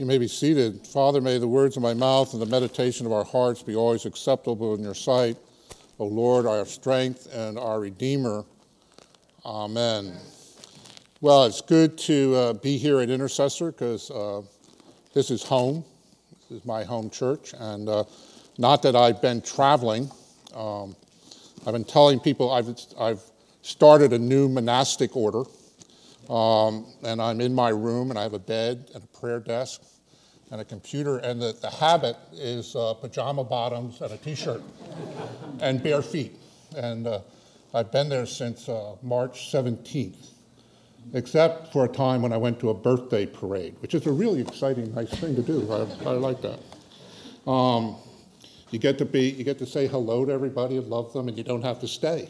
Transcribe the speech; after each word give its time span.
You 0.00 0.06
may 0.06 0.16
be 0.16 0.28
seated. 0.28 0.86
Father, 0.86 1.20
may 1.20 1.36
the 1.36 1.46
words 1.46 1.76
of 1.76 1.82
my 1.82 1.92
mouth 1.92 2.32
and 2.32 2.40
the 2.40 2.46
meditation 2.46 3.04
of 3.04 3.12
our 3.12 3.22
hearts 3.22 3.62
be 3.62 3.76
always 3.76 4.06
acceptable 4.06 4.74
in 4.74 4.82
your 4.82 4.94
sight. 4.94 5.36
O 5.98 6.06
Lord, 6.06 6.46
our 6.46 6.64
strength 6.64 7.28
and 7.34 7.58
our 7.58 7.80
Redeemer. 7.80 8.46
Amen. 9.44 10.16
Well, 11.20 11.44
it's 11.44 11.60
good 11.60 11.98
to 11.98 12.34
uh, 12.34 12.52
be 12.54 12.78
here 12.78 13.00
at 13.00 13.10
Intercessor 13.10 13.72
because 13.72 14.10
uh, 14.10 14.40
this 15.12 15.30
is 15.30 15.42
home. 15.42 15.84
This 16.48 16.60
is 16.60 16.64
my 16.64 16.82
home 16.82 17.10
church. 17.10 17.52
And 17.58 17.86
uh, 17.86 18.04
not 18.56 18.80
that 18.80 18.96
I've 18.96 19.20
been 19.20 19.42
traveling. 19.42 20.10
Um, 20.54 20.96
I've 21.66 21.74
been 21.74 21.84
telling 21.84 22.20
people 22.20 22.50
I've, 22.50 22.74
I've 22.98 23.20
started 23.60 24.14
a 24.14 24.18
new 24.18 24.48
monastic 24.48 25.14
order. 25.14 25.42
Um, 26.30 26.86
and 27.02 27.20
I'm 27.20 27.40
in 27.40 27.52
my 27.52 27.70
room, 27.70 28.10
and 28.10 28.18
I 28.18 28.22
have 28.22 28.34
a 28.34 28.38
bed 28.38 28.90
and 28.94 29.02
a 29.02 29.18
prayer 29.18 29.40
desk 29.40 29.82
and 30.52 30.60
a 30.60 30.64
computer, 30.64 31.18
and 31.18 31.42
the, 31.42 31.56
the 31.60 31.70
habit 31.70 32.16
is 32.32 32.76
uh, 32.76 32.94
pajama 32.94 33.42
bottoms 33.42 34.00
and 34.00 34.12
a 34.12 34.16
t-shirt 34.16 34.62
and 35.60 35.82
bare 35.82 36.02
feet. 36.02 36.36
And 36.76 37.08
uh, 37.08 37.20
I've 37.74 37.90
been 37.90 38.08
there 38.08 38.26
since 38.26 38.68
uh, 38.68 38.94
March 39.02 39.50
17th, 39.52 40.28
except 41.14 41.72
for 41.72 41.84
a 41.84 41.88
time 41.88 42.22
when 42.22 42.32
I 42.32 42.36
went 42.36 42.60
to 42.60 42.70
a 42.70 42.74
birthday 42.74 43.26
parade, 43.26 43.74
which 43.80 43.94
is 43.94 44.06
a 44.06 44.12
really 44.12 44.40
exciting, 44.40 44.94
nice 44.94 45.10
thing 45.10 45.34
to 45.34 45.42
do. 45.42 45.68
I, 45.72 46.10
I 46.10 46.12
like 46.12 46.42
that. 46.42 46.60
Um, 47.50 47.96
you 48.70 48.78
get 48.78 48.98
to 48.98 49.04
be, 49.04 49.30
you 49.30 49.42
get 49.42 49.58
to 49.58 49.66
say 49.66 49.88
hello 49.88 50.24
to 50.24 50.32
everybody 50.32 50.76
and 50.76 50.86
love 50.86 51.12
them, 51.12 51.26
and 51.26 51.36
you 51.36 51.42
don't 51.42 51.62
have 51.62 51.80
to 51.80 51.88
stay. 51.88 52.28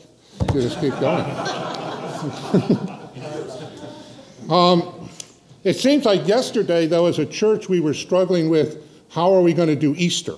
You 0.54 0.62
just 0.62 0.80
keep 0.80 0.98
going. 1.00 2.96
um, 4.50 5.08
it 5.62 5.74
seems 5.74 6.04
like 6.04 6.26
yesterday, 6.26 6.86
though, 6.86 7.06
as 7.06 7.18
a 7.18 7.26
church, 7.26 7.68
we 7.68 7.80
were 7.80 7.94
struggling 7.94 8.48
with 8.48 8.82
how 9.10 9.32
are 9.34 9.42
we 9.42 9.52
going 9.52 9.68
to 9.68 9.76
do 9.76 9.94
Easter? 9.96 10.34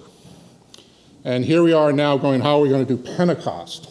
And 1.24 1.44
here 1.44 1.62
we 1.62 1.72
are 1.72 1.92
now 1.92 2.16
going, 2.16 2.40
how 2.40 2.58
are 2.58 2.62
we 2.62 2.68
going 2.68 2.84
to 2.84 2.96
do 2.96 3.02
Pentecost? 3.16 3.90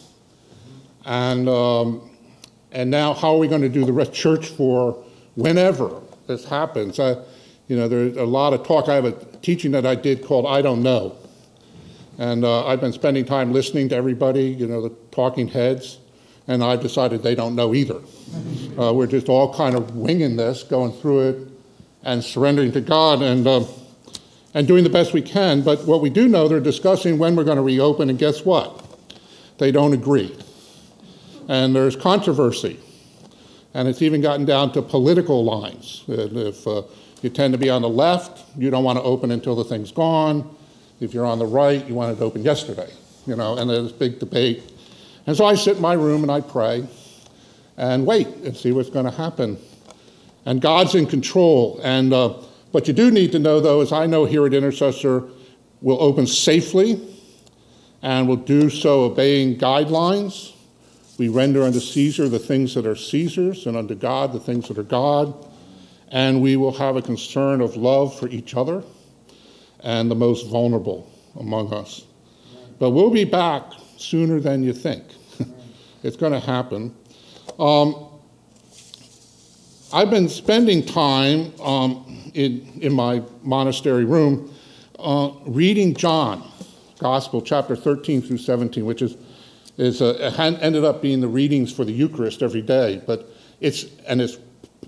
And, 1.06 1.48
um, 1.48 2.10
and 2.70 2.90
now, 2.90 3.14
how 3.14 3.34
are 3.34 3.38
we 3.38 3.48
going 3.48 3.62
to 3.62 3.68
do 3.68 3.84
the 3.84 4.04
church 4.06 4.48
for 4.48 5.02
whenever 5.34 6.00
this 6.26 6.44
happens? 6.44 7.00
I, 7.00 7.16
you 7.68 7.76
know, 7.76 7.88
there's 7.88 8.16
a 8.16 8.24
lot 8.24 8.52
of 8.52 8.66
talk. 8.66 8.88
I 8.88 8.94
have 8.94 9.06
a 9.06 9.12
teaching 9.38 9.70
that 9.72 9.86
I 9.86 9.94
did 9.94 10.24
called 10.24 10.46
I 10.46 10.60
Don't 10.60 10.82
Know. 10.82 11.16
And 12.18 12.44
uh, 12.44 12.66
I've 12.66 12.80
been 12.80 12.92
spending 12.92 13.24
time 13.24 13.52
listening 13.52 13.88
to 13.88 13.96
everybody, 13.96 14.44
you 14.44 14.66
know, 14.66 14.82
the 14.82 14.90
talking 15.10 15.48
heads 15.48 15.98
and 16.48 16.62
I've 16.62 16.80
decided 16.80 17.22
they 17.22 17.34
don't 17.34 17.54
know 17.54 17.74
either. 17.74 18.00
Uh, 18.78 18.92
we're 18.92 19.06
just 19.06 19.28
all 19.28 19.54
kind 19.54 19.74
of 19.74 19.94
winging 19.94 20.36
this, 20.36 20.62
going 20.62 20.92
through 20.92 21.28
it, 21.28 21.48
and 22.02 22.22
surrendering 22.22 22.72
to 22.72 22.80
God 22.80 23.22
and, 23.22 23.46
uh, 23.46 23.64
and 24.54 24.66
doing 24.66 24.84
the 24.84 24.90
best 24.90 25.12
we 25.12 25.22
can. 25.22 25.62
But 25.62 25.84
what 25.86 26.00
we 26.00 26.10
do 26.10 26.28
know, 26.28 26.48
they're 26.48 26.60
discussing 26.60 27.18
when 27.18 27.36
we're 27.36 27.44
going 27.44 27.56
to 27.56 27.62
reopen, 27.62 28.10
and 28.10 28.18
guess 28.18 28.44
what? 28.44 28.84
They 29.58 29.70
don't 29.70 29.92
agree. 29.92 30.36
And 31.48 31.74
there's 31.74 31.96
controversy. 31.96 32.80
And 33.74 33.88
it's 33.88 34.02
even 34.02 34.20
gotten 34.20 34.44
down 34.44 34.72
to 34.72 34.82
political 34.82 35.44
lines. 35.44 36.04
And 36.06 36.36
if 36.36 36.66
uh, 36.66 36.82
you 37.22 37.30
tend 37.30 37.54
to 37.54 37.58
be 37.58 37.70
on 37.70 37.82
the 37.82 37.88
left, 37.88 38.44
you 38.58 38.70
don't 38.70 38.84
want 38.84 38.98
to 38.98 39.02
open 39.02 39.30
until 39.30 39.54
the 39.54 39.64
thing's 39.64 39.92
gone. 39.92 40.54
If 41.00 41.14
you're 41.14 41.24
on 41.24 41.38
the 41.38 41.46
right, 41.46 41.86
you 41.86 41.94
want 41.94 42.16
it 42.16 42.22
open 42.22 42.42
yesterday. 42.42 42.92
You 43.26 43.36
know, 43.36 43.56
and 43.56 43.70
there's 43.70 43.92
big 43.92 44.18
debate 44.18 44.71
and 45.26 45.36
so 45.36 45.44
I 45.44 45.54
sit 45.54 45.76
in 45.76 45.82
my 45.82 45.94
room 45.94 46.22
and 46.22 46.30
I 46.30 46.40
pray 46.40 46.86
and 47.76 48.06
wait 48.06 48.26
and 48.26 48.56
see 48.56 48.72
what's 48.72 48.90
going 48.90 49.04
to 49.04 49.10
happen. 49.10 49.58
And 50.44 50.60
God's 50.60 50.94
in 50.94 51.06
control. 51.06 51.80
And 51.82 52.12
uh, 52.12 52.30
what 52.72 52.88
you 52.88 52.94
do 52.94 53.10
need 53.10 53.32
to 53.32 53.38
know, 53.38 53.60
though, 53.60 53.80
is 53.80 53.92
I 53.92 54.06
know 54.06 54.24
here 54.24 54.46
at 54.46 54.54
Intercessor 54.54 55.24
we'll 55.80 56.02
open 56.02 56.26
safely 56.26 57.00
and 58.02 58.26
we'll 58.26 58.36
do 58.36 58.68
so 58.68 59.04
obeying 59.04 59.58
guidelines. 59.58 60.52
We 61.18 61.28
render 61.28 61.62
unto 61.62 61.78
Caesar 61.78 62.28
the 62.28 62.38
things 62.38 62.74
that 62.74 62.86
are 62.86 62.96
Caesar's 62.96 63.66
and 63.66 63.76
unto 63.76 63.94
God 63.94 64.32
the 64.32 64.40
things 64.40 64.68
that 64.68 64.78
are 64.78 64.82
God. 64.82 65.48
And 66.08 66.42
we 66.42 66.56
will 66.56 66.72
have 66.72 66.96
a 66.96 67.02
concern 67.02 67.60
of 67.60 67.76
love 67.76 68.18
for 68.18 68.28
each 68.28 68.54
other 68.54 68.82
and 69.80 70.10
the 70.10 70.14
most 70.14 70.48
vulnerable 70.48 71.10
among 71.38 71.72
us. 71.72 72.04
But 72.78 72.90
we'll 72.90 73.10
be 73.10 73.24
back 73.24 73.64
sooner 74.02 74.40
than 74.40 74.62
you 74.62 74.72
think. 74.72 75.04
it's 76.02 76.16
going 76.16 76.32
to 76.32 76.40
happen. 76.40 76.94
Um, 77.58 78.08
I've 79.92 80.10
been 80.10 80.28
spending 80.28 80.84
time 80.84 81.52
um, 81.60 82.30
in, 82.34 82.66
in 82.80 82.92
my 82.92 83.22
monastery 83.42 84.04
room 84.04 84.52
uh, 84.98 85.32
reading 85.46 85.94
John, 85.94 86.50
Gospel, 86.98 87.42
chapter 87.42 87.76
13 87.76 88.22
through 88.22 88.38
17, 88.38 88.84
which 88.84 89.02
is, 89.02 89.16
is 89.76 90.00
a, 90.00 90.32
ended 90.40 90.84
up 90.84 91.02
being 91.02 91.20
the 91.20 91.28
readings 91.28 91.72
for 91.72 91.84
the 91.84 91.92
Eucharist 91.92 92.42
every 92.42 92.62
day. 92.62 93.02
But 93.06 93.28
it's, 93.60 93.84
and 94.06 94.20
it's 94.20 94.38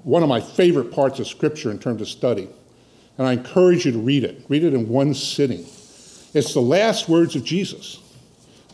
one 0.05 0.23
of 0.23 0.29
my 0.29 0.41
favorite 0.41 0.93
parts 0.93 1.19
of 1.19 1.27
Scripture 1.27 1.71
in 1.71 1.79
terms 1.79 2.01
of 2.01 2.09
study. 2.09 2.49
And 3.19 3.27
I 3.27 3.33
encourage 3.35 3.85
you 3.85 3.93
to 3.93 3.99
read 3.99 4.25
it. 4.25 4.45
Read 4.49 4.65
it 4.65 4.75
in 4.75 4.89
one 4.89 5.15
sitting. 5.15 5.67
It's 6.35 6.55
the 6.55 6.61
last 6.61 7.09
words 7.09 7.37
of 7.37 7.45
Jesus 7.45 8.01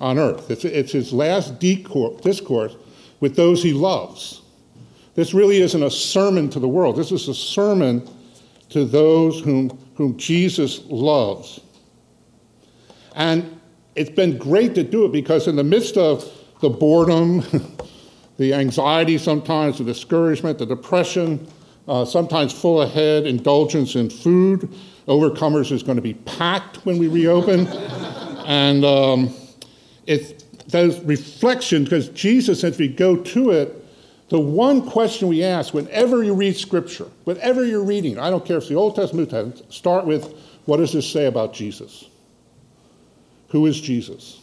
on 0.01 0.19
earth. 0.19 0.51
It's, 0.51 0.65
it's 0.65 0.93
his 0.93 1.13
last 1.13 1.59
discourse 1.59 2.77
with 3.21 3.37
those 3.37 3.63
he 3.63 3.73
loves. 3.73 4.43
This 5.15 5.35
really 5.35 5.61
isn't 5.61 5.83
a 5.83 5.91
sermon 5.91 6.49
to 6.51 6.61
the 6.61 6.69
world, 6.69 6.97
this 6.97 7.13
is 7.13 7.29
a 7.29 7.35
sermon 7.35 8.09
to 8.71 8.85
those 8.85 9.41
whom, 9.41 9.77
whom 9.97 10.17
Jesus 10.17 10.81
loves. 10.87 11.61
And 13.17 13.61
it's 13.97 14.11
been 14.11 14.39
great 14.39 14.75
to 14.77 14.85
do 14.85 15.05
it 15.05 15.13
because, 15.13 15.49
in 15.49 15.57
the 15.57 15.65
midst 15.65 15.97
of 15.97 16.25
the 16.61 16.71
boredom, 16.71 17.43
the 18.39 18.55
anxiety 18.55 19.19
sometimes, 19.19 19.79
the 19.79 19.85
discouragement, 19.85 20.59
the 20.59 20.67
depression, 20.67 21.47
uh, 21.89 22.05
sometimes 22.05 22.53
full 22.53 22.83
ahead 22.83 23.27
indulgence 23.27 23.97
in 23.97 24.09
food. 24.09 24.73
Overcomers 25.09 25.73
is 25.73 25.83
going 25.83 25.97
to 25.97 26.03
be 26.03 26.15
packed 26.15 26.77
when 26.87 26.99
we 26.99 27.09
reopen. 27.09 27.67
and 28.47 28.85
um, 28.85 29.35
it's 30.07 30.45
those 30.65 31.01
reflections, 31.01 31.85
because 31.85 32.09
Jesus, 32.11 32.65
as 32.65 32.79
we 32.79 32.89
go 32.89 33.17
to 33.17 33.51
it, 33.51 33.77
the 34.29 34.41
one 34.41 34.89
question 34.89 35.29
we 35.29 35.43
ask 35.43 35.75
whenever 35.75 36.23
you 36.23 36.35
read 36.35 36.57
Scripture, 36.57 37.09
whenever 37.25 37.65
you're 37.65 37.85
reading, 37.85 38.19
I 38.19 38.31
don't 38.31 38.45
care 38.45 38.59
if 38.59 38.63
it's 38.63 38.69
the 38.69 38.77
Old 38.77 38.95
Testament, 38.95 39.33
New 39.33 39.39
Testament, 39.39 39.73
start 39.73 40.07
with 40.07 40.33
what 40.67 40.77
does 40.77 40.93
this 40.93 41.11
say 41.11 41.27
about 41.27 41.53
Jesus? 41.53 42.05
Who 43.49 43.67
is 43.67 43.81
Jesus? 43.81 44.41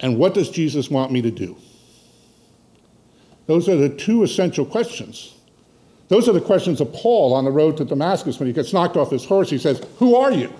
And 0.00 0.18
what 0.18 0.34
does 0.34 0.50
Jesus 0.50 0.90
want 0.90 1.12
me 1.12 1.22
to 1.22 1.30
do? 1.30 1.56
Those 3.46 3.68
are 3.68 3.76
the 3.76 3.88
two 3.88 4.22
essential 4.22 4.66
questions. 4.66 5.34
Those 6.08 6.28
are 6.28 6.32
the 6.32 6.40
questions 6.40 6.80
of 6.80 6.92
Paul 6.92 7.32
on 7.32 7.44
the 7.44 7.50
road 7.50 7.76
to 7.78 7.84
Damascus 7.84 8.38
when 8.38 8.46
he 8.46 8.52
gets 8.52 8.72
knocked 8.72 8.96
off 8.96 9.10
his 9.10 9.24
horse. 9.24 9.48
He 9.48 9.58
says, 9.58 9.82
Who 9.98 10.16
are 10.16 10.32
you? 10.32 10.52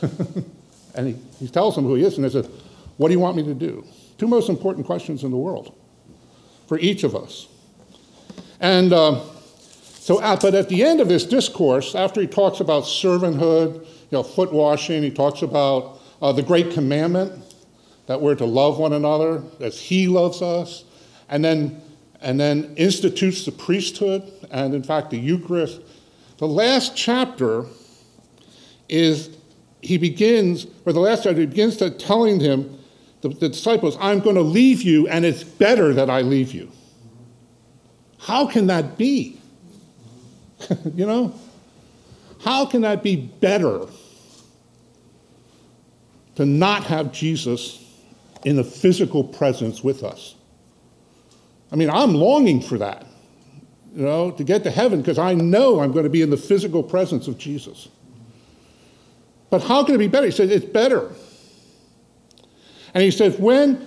And 0.96 1.08
he, 1.08 1.16
he 1.38 1.48
tells 1.48 1.74
them 1.74 1.84
who 1.84 1.94
he 1.94 2.04
is, 2.04 2.16
and 2.16 2.24
they 2.24 2.30
says, 2.30 2.48
What 2.96 3.08
do 3.08 3.14
you 3.14 3.20
want 3.20 3.36
me 3.36 3.42
to 3.44 3.54
do? 3.54 3.84
Two 4.18 4.26
most 4.26 4.48
important 4.48 4.86
questions 4.86 5.22
in 5.24 5.30
the 5.30 5.36
world 5.36 5.74
for 6.66 6.78
each 6.78 7.04
of 7.04 7.14
us. 7.14 7.48
And 8.60 8.92
uh, 8.92 9.20
so, 10.06 10.22
at, 10.22 10.40
but 10.40 10.54
at 10.54 10.68
the 10.68 10.82
end 10.82 11.00
of 11.00 11.08
this 11.08 11.24
discourse, 11.24 11.94
after 11.94 12.20
he 12.20 12.26
talks 12.26 12.60
about 12.60 12.84
servanthood, 12.84 13.84
you 13.84 14.12
know, 14.12 14.22
foot 14.22 14.52
washing, 14.52 15.02
he 15.02 15.10
talks 15.10 15.42
about 15.42 16.00
uh, 16.22 16.32
the 16.32 16.42
great 16.42 16.72
commandment 16.72 17.44
that 18.06 18.20
we're 18.20 18.36
to 18.36 18.46
love 18.46 18.78
one 18.78 18.92
another 18.92 19.42
as 19.60 19.78
he 19.80 20.06
loves 20.08 20.40
us, 20.42 20.84
and 21.28 21.44
then, 21.44 21.80
and 22.20 22.38
then 22.38 22.72
institutes 22.76 23.44
the 23.44 23.52
priesthood 23.52 24.22
and, 24.50 24.74
in 24.74 24.82
fact, 24.82 25.10
the 25.10 25.18
Eucharist. 25.18 25.80
The 26.38 26.46
last 26.46 26.96
chapter 26.96 27.64
is 28.88 29.35
he 29.86 29.98
begins, 29.98 30.66
or 30.84 30.92
the 30.92 31.00
last 31.00 31.22
chapter, 31.22 31.40
he 31.40 31.46
begins 31.46 31.76
to 31.76 31.90
telling 31.90 32.40
him, 32.40 32.78
the, 33.20 33.28
the 33.28 33.48
disciples, 33.48 33.96
I'm 34.00 34.20
going 34.20 34.36
to 34.36 34.42
leave 34.42 34.82
you, 34.82 35.08
and 35.08 35.24
it's 35.24 35.44
better 35.44 35.94
that 35.94 36.10
I 36.10 36.20
leave 36.20 36.52
you. 36.52 36.70
How 38.18 38.46
can 38.46 38.66
that 38.66 38.98
be? 38.98 39.40
you 40.94 41.06
know? 41.06 41.34
How 42.44 42.66
can 42.66 42.82
that 42.82 43.02
be 43.02 43.16
better 43.16 43.86
to 46.34 46.44
not 46.44 46.84
have 46.84 47.12
Jesus 47.12 47.82
in 48.44 48.56
the 48.56 48.64
physical 48.64 49.24
presence 49.24 49.82
with 49.82 50.02
us? 50.02 50.34
I 51.72 51.76
mean, 51.76 51.90
I'm 51.90 52.14
longing 52.14 52.60
for 52.60 52.78
that, 52.78 53.06
you 53.94 54.02
know, 54.02 54.30
to 54.32 54.44
get 54.44 54.62
to 54.64 54.70
heaven 54.70 55.00
because 55.00 55.18
I 55.18 55.34
know 55.34 55.80
I'm 55.80 55.92
going 55.92 56.04
to 56.04 56.10
be 56.10 56.22
in 56.22 56.30
the 56.30 56.36
physical 56.36 56.82
presence 56.82 57.28
of 57.28 57.38
Jesus. 57.38 57.88
But 59.50 59.62
how 59.62 59.84
can 59.84 59.94
it 59.94 59.98
be 59.98 60.08
better? 60.08 60.26
He 60.26 60.32
says, 60.32 60.50
It's 60.50 60.64
better. 60.64 61.10
And 62.94 63.02
he 63.02 63.10
says, 63.10 63.38
When 63.38 63.86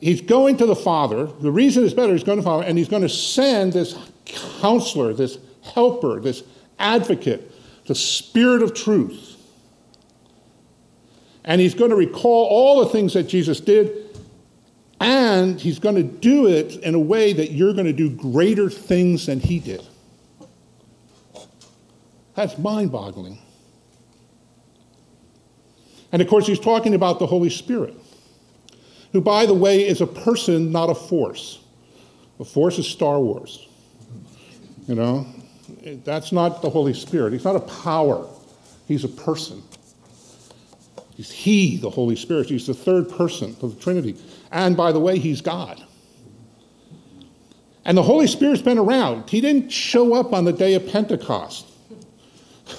he's 0.00 0.20
going 0.20 0.58
to 0.58 0.66
the 0.66 0.76
Father, 0.76 1.26
the 1.26 1.50
reason 1.50 1.84
it's 1.84 1.94
better, 1.94 2.12
he's 2.12 2.24
going 2.24 2.38
to 2.38 2.42
the 2.42 2.48
Father, 2.48 2.64
and 2.64 2.76
he's 2.76 2.88
going 2.88 3.02
to 3.02 3.08
send 3.08 3.72
this 3.72 3.96
counselor, 4.24 5.12
this 5.12 5.38
helper, 5.62 6.20
this 6.20 6.42
advocate, 6.78 7.50
the 7.86 7.94
Spirit 7.94 8.62
of 8.62 8.74
truth. 8.74 9.36
And 11.44 11.60
he's 11.60 11.74
going 11.74 11.90
to 11.90 11.96
recall 11.96 12.46
all 12.46 12.84
the 12.84 12.90
things 12.90 13.14
that 13.14 13.24
Jesus 13.24 13.58
did, 13.58 14.18
and 15.00 15.60
he's 15.60 15.80
going 15.80 15.96
to 15.96 16.04
do 16.04 16.46
it 16.46 16.76
in 16.76 16.94
a 16.94 17.00
way 17.00 17.32
that 17.32 17.50
you're 17.50 17.72
going 17.72 17.86
to 17.86 17.92
do 17.92 18.10
greater 18.10 18.70
things 18.70 19.26
than 19.26 19.40
he 19.40 19.58
did. 19.58 19.84
That's 22.34 22.56
mind 22.58 22.92
boggling. 22.92 23.38
And 26.12 26.20
of 26.20 26.28
course, 26.28 26.46
he's 26.46 26.60
talking 26.60 26.94
about 26.94 27.18
the 27.18 27.26
Holy 27.26 27.50
Spirit, 27.50 27.96
who, 29.12 29.20
by 29.20 29.46
the 29.46 29.54
way, 29.54 29.86
is 29.86 30.00
a 30.00 30.06
person, 30.06 30.70
not 30.70 30.90
a 30.90 30.94
force. 30.94 31.58
A 32.38 32.44
force 32.44 32.78
is 32.78 32.86
Star 32.86 33.18
Wars. 33.18 33.66
You 34.86 34.94
know, 34.94 35.26
that's 36.04 36.32
not 36.32 36.60
the 36.60 36.70
Holy 36.70 36.94
Spirit. 36.94 37.32
He's 37.32 37.44
not 37.44 37.56
a 37.56 37.60
power, 37.60 38.28
he's 38.86 39.04
a 39.04 39.08
person. 39.08 39.62
He's 41.14 41.30
He, 41.30 41.76
the 41.76 41.90
Holy 41.90 42.16
Spirit. 42.16 42.48
He's 42.48 42.66
the 42.66 42.74
third 42.74 43.08
person 43.08 43.54
of 43.62 43.76
the 43.76 43.80
Trinity. 43.80 44.16
And 44.50 44.76
by 44.76 44.92
the 44.92 45.00
way, 45.00 45.18
He's 45.18 45.40
God. 45.40 45.82
And 47.84 47.98
the 47.98 48.02
Holy 48.02 48.26
Spirit's 48.26 48.62
been 48.62 48.78
around. 48.78 49.28
He 49.28 49.40
didn't 49.40 49.70
show 49.70 50.14
up 50.14 50.32
on 50.32 50.44
the 50.44 50.52
day 50.52 50.74
of 50.74 50.88
Pentecost. 50.88 51.66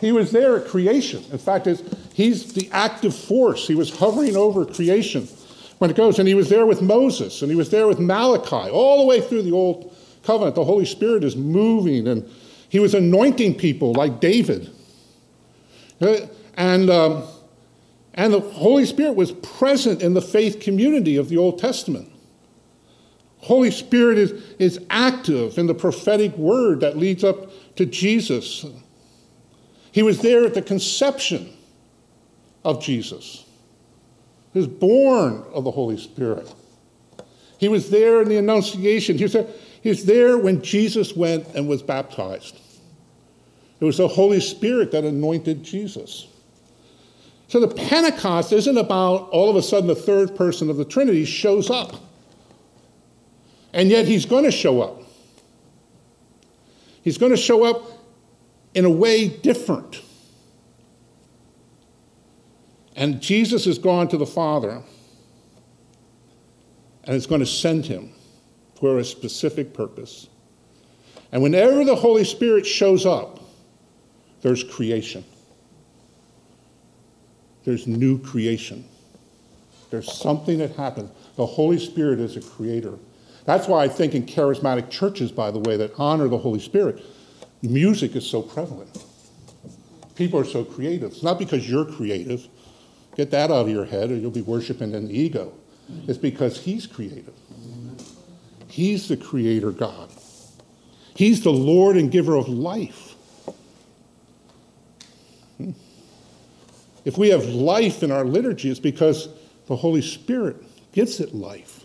he 0.00 0.12
was 0.12 0.30
there 0.30 0.56
at 0.56 0.66
creation. 0.66 1.24
In 1.30 1.38
fact, 1.38 1.66
he's 2.12 2.52
the 2.52 2.68
active 2.72 3.14
force. 3.14 3.66
He 3.66 3.74
was 3.74 3.96
hovering 3.96 4.36
over 4.36 4.64
creation 4.64 5.28
when 5.78 5.90
it 5.90 5.96
goes. 5.96 6.18
And 6.18 6.28
he 6.28 6.34
was 6.34 6.48
there 6.48 6.66
with 6.66 6.82
Moses, 6.82 7.42
and 7.42 7.50
he 7.50 7.56
was 7.56 7.70
there 7.70 7.86
with 7.86 7.98
Malachi, 7.98 8.70
all 8.70 9.00
the 9.00 9.06
way 9.06 9.20
through 9.20 9.42
the 9.42 9.52
Old 9.52 9.94
Covenant. 10.22 10.54
The 10.54 10.64
Holy 10.64 10.84
Spirit 10.84 11.24
is 11.24 11.36
moving, 11.36 12.08
and 12.08 12.28
he 12.68 12.78
was 12.78 12.94
anointing 12.94 13.56
people 13.56 13.92
like 13.92 14.20
David. 14.20 14.70
And, 16.56 16.90
um, 16.90 17.24
and 18.14 18.32
the 18.32 18.40
Holy 18.40 18.86
Spirit 18.86 19.16
was 19.16 19.32
present 19.32 20.02
in 20.02 20.14
the 20.14 20.22
faith 20.22 20.60
community 20.60 21.16
of 21.16 21.28
the 21.28 21.36
Old 21.36 21.58
Testament. 21.58 22.10
Holy 23.38 23.70
Spirit 23.70 24.18
is, 24.18 24.32
is 24.58 24.80
active 24.88 25.58
in 25.58 25.66
the 25.66 25.74
prophetic 25.74 26.36
word 26.38 26.80
that 26.80 26.96
leads 26.96 27.22
up 27.22 27.50
to 27.76 27.84
Jesus. 27.84 28.64
He 29.94 30.02
was 30.02 30.18
there 30.18 30.44
at 30.44 30.54
the 30.54 30.60
conception 30.60 31.56
of 32.64 32.82
Jesus. 32.82 33.44
He 34.52 34.58
was 34.58 34.66
born 34.66 35.44
of 35.52 35.62
the 35.62 35.70
Holy 35.70 35.96
Spirit. 35.96 36.52
He 37.58 37.68
was 37.68 37.90
there 37.90 38.20
in 38.20 38.28
the 38.28 38.38
Annunciation. 38.38 39.16
He 39.16 39.22
was 39.22 39.34
there, 39.34 39.46
he 39.82 39.90
was 39.90 40.04
there 40.04 40.36
when 40.36 40.62
Jesus 40.62 41.14
went 41.14 41.46
and 41.54 41.68
was 41.68 41.80
baptized. 41.80 42.58
It 43.78 43.84
was 43.84 43.98
the 43.98 44.08
Holy 44.08 44.40
Spirit 44.40 44.90
that 44.90 45.04
anointed 45.04 45.62
Jesus. 45.62 46.26
So 47.46 47.60
the 47.60 47.72
Pentecost 47.72 48.52
isn't 48.52 48.76
about 48.76 49.28
all 49.30 49.48
of 49.48 49.54
a 49.54 49.62
sudden 49.62 49.86
the 49.86 49.94
third 49.94 50.34
person 50.34 50.70
of 50.70 50.76
the 50.76 50.84
Trinity 50.84 51.24
shows 51.24 51.70
up. 51.70 51.94
And 53.72 53.90
yet 53.90 54.08
he's 54.08 54.26
going 54.26 54.42
to 54.42 54.50
show 54.50 54.82
up. 54.82 55.02
He's 57.04 57.16
going 57.16 57.30
to 57.30 57.38
show 57.38 57.62
up 57.62 57.93
in 58.74 58.84
a 58.84 58.90
way 58.90 59.28
different. 59.28 60.02
And 62.96 63.20
Jesus 63.20 63.64
has 63.64 63.78
gone 63.78 64.08
to 64.08 64.16
the 64.16 64.26
Father 64.26 64.82
and 67.04 67.16
is 67.16 67.26
going 67.26 67.40
to 67.40 67.46
send 67.46 67.86
him 67.86 68.12
for 68.78 68.98
a 68.98 69.04
specific 69.04 69.74
purpose. 69.74 70.28
And 71.32 71.42
whenever 71.42 71.84
the 71.84 71.96
Holy 71.96 72.24
Spirit 72.24 72.66
shows 72.66 73.04
up, 73.04 73.40
there's 74.42 74.62
creation. 74.62 75.24
There's 77.64 77.86
new 77.86 78.18
creation. 78.18 78.84
There's 79.90 80.12
something 80.12 80.58
that 80.58 80.76
happens. 80.76 81.10
The 81.36 81.46
Holy 81.46 81.78
Spirit 81.78 82.20
is 82.20 82.36
a 82.36 82.40
creator. 82.40 82.98
That's 83.44 83.68
why 83.68 83.84
I 83.84 83.88
think 83.88 84.14
in 84.14 84.26
charismatic 84.26 84.90
churches, 84.90 85.32
by 85.32 85.50
the 85.50 85.58
way, 85.58 85.76
that 85.76 85.92
honor 85.98 86.28
the 86.28 86.38
Holy 86.38 86.60
Spirit, 86.60 87.02
music 87.68 88.16
is 88.16 88.28
so 88.28 88.42
prevalent. 88.42 89.04
People 90.14 90.38
are 90.40 90.44
so 90.44 90.64
creative. 90.64 91.12
It's 91.12 91.22
not 91.22 91.38
because 91.38 91.68
you're 91.68 91.84
creative. 91.84 92.46
Get 93.16 93.30
that 93.30 93.50
out 93.50 93.62
of 93.62 93.68
your 93.68 93.84
head, 93.84 94.10
or 94.10 94.16
you'll 94.16 94.30
be 94.30 94.42
worshiping 94.42 94.92
in 94.92 95.08
the 95.08 95.18
ego. 95.18 95.52
It's 96.08 96.18
because 96.18 96.60
He's 96.60 96.86
creative. 96.86 97.34
He's 98.68 99.08
the 99.08 99.16
creator 99.16 99.70
God. 99.70 100.10
He's 101.14 101.42
the 101.42 101.52
Lord 101.52 101.96
and 101.96 102.10
giver 102.10 102.36
of 102.36 102.48
life. 102.48 103.14
Hmm. 105.58 105.70
If 107.04 107.16
we 107.16 107.28
have 107.28 107.44
life 107.44 108.02
in 108.02 108.10
our 108.10 108.24
liturgy, 108.24 108.70
it's 108.70 108.80
because 108.80 109.28
the 109.66 109.76
Holy 109.76 110.02
Spirit 110.02 110.56
gives 110.92 111.20
it 111.20 111.34
life. 111.34 111.84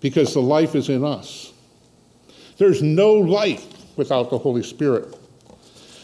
Because 0.00 0.34
the 0.34 0.42
life 0.42 0.74
is 0.74 0.88
in 0.88 1.04
us. 1.04 1.52
There's 2.56 2.82
no 2.82 3.14
life 3.14 3.79
without 4.00 4.30
the 4.30 4.38
Holy 4.38 4.62
Spirit. 4.62 5.14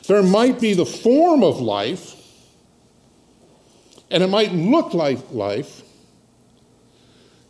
There 0.07 0.23
might 0.23 0.61
be 0.61 0.75
the 0.75 0.85
form 0.85 1.43
of 1.43 1.61
life, 1.61 2.15
and 4.11 4.23
it 4.23 4.29
might 4.29 4.53
look 4.53 4.93
like 4.93 5.19
life, 5.33 5.81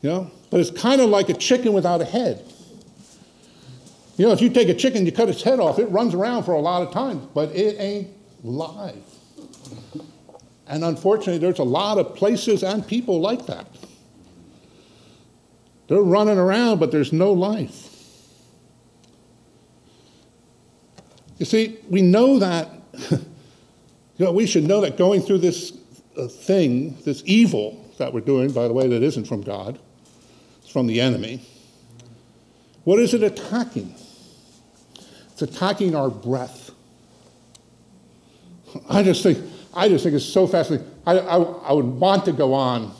you 0.02 0.08
know, 0.08 0.30
but 0.50 0.60
it's 0.60 0.70
kind 0.70 1.00
of 1.00 1.10
like 1.10 1.28
a 1.28 1.34
chicken 1.34 1.72
without 1.72 2.00
a 2.00 2.04
head. 2.04 2.44
You 4.16 4.26
know, 4.26 4.32
if 4.32 4.40
you 4.40 4.48
take 4.48 4.68
a 4.68 4.74
chicken, 4.74 5.04
you 5.04 5.10
cut 5.10 5.28
its 5.28 5.42
head 5.42 5.58
off, 5.58 5.80
it 5.80 5.90
runs 5.90 6.14
around 6.14 6.44
for 6.44 6.52
a 6.52 6.60
lot 6.60 6.80
of 6.82 6.92
time, 6.94 7.28
but 7.34 7.50
it 7.50 7.76
ain't 7.80 8.08
live. 8.44 9.02
And 10.68 10.84
unfortunately, 10.84 11.38
there's 11.38 11.58
a 11.58 11.64
lot 11.64 11.98
of 11.98 12.14
places 12.14 12.62
and 12.62 12.86
people 12.86 13.20
like 13.20 13.46
that. 13.46 13.66
They're 15.88 16.00
running 16.00 16.38
around, 16.38 16.78
but 16.78 16.92
there's 16.92 17.12
no 17.12 17.32
life. 17.32 17.95
You 21.38 21.46
see, 21.46 21.78
we 21.88 22.02
know 22.02 22.38
that, 22.38 22.70
you 23.10 23.18
know, 24.18 24.32
we 24.32 24.46
should 24.46 24.64
know 24.64 24.80
that 24.80 24.96
going 24.96 25.22
through 25.22 25.38
this 25.38 25.72
uh, 26.16 26.28
thing, 26.28 26.96
this 27.04 27.22
evil 27.26 27.84
that 27.98 28.12
we're 28.12 28.20
doing, 28.20 28.52
by 28.52 28.66
the 28.68 28.74
way, 28.74 28.88
that 28.88 29.02
isn't 29.02 29.26
from 29.26 29.42
God, 29.42 29.78
it's 30.58 30.70
from 30.70 30.86
the 30.86 31.00
enemy. 31.00 31.42
What 32.84 32.98
is 32.98 33.14
it 33.14 33.22
attacking? 33.22 33.94
It's 35.32 35.42
attacking 35.42 35.94
our 35.94 36.08
breath. 36.08 36.70
I 38.88 39.02
just 39.02 39.22
think, 39.22 39.38
I 39.74 39.88
just 39.88 40.04
think 40.04 40.16
it's 40.16 40.24
so 40.24 40.46
fascinating. 40.46 40.88
I, 41.06 41.18
I, 41.18 41.36
I 41.36 41.72
would 41.72 41.84
want 41.84 42.24
to 42.26 42.32
go 42.32 42.54
on, 42.54 42.94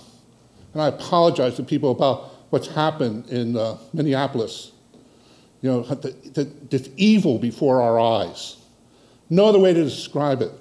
and 0.73 0.83
I 0.83 0.88
apologize 0.88 1.57
to 1.57 1.62
people 1.62 1.90
about 1.90 2.31
what's 2.50 2.69
happened 2.69 3.28
in 3.28 3.57
uh, 3.57 3.78
Minneapolis. 3.93 4.73
You 5.66 5.73
know, 5.73 5.82
the, 5.82 6.11
the, 6.32 6.44
this 6.44 6.88
evil 6.96 7.40
before 7.40 7.82
our 7.82 7.99
eyes. 7.99 8.56
No 9.28 9.46
other 9.46 9.58
way 9.58 9.75
to 9.75 9.82
describe 9.82 10.40
it. 10.40 10.52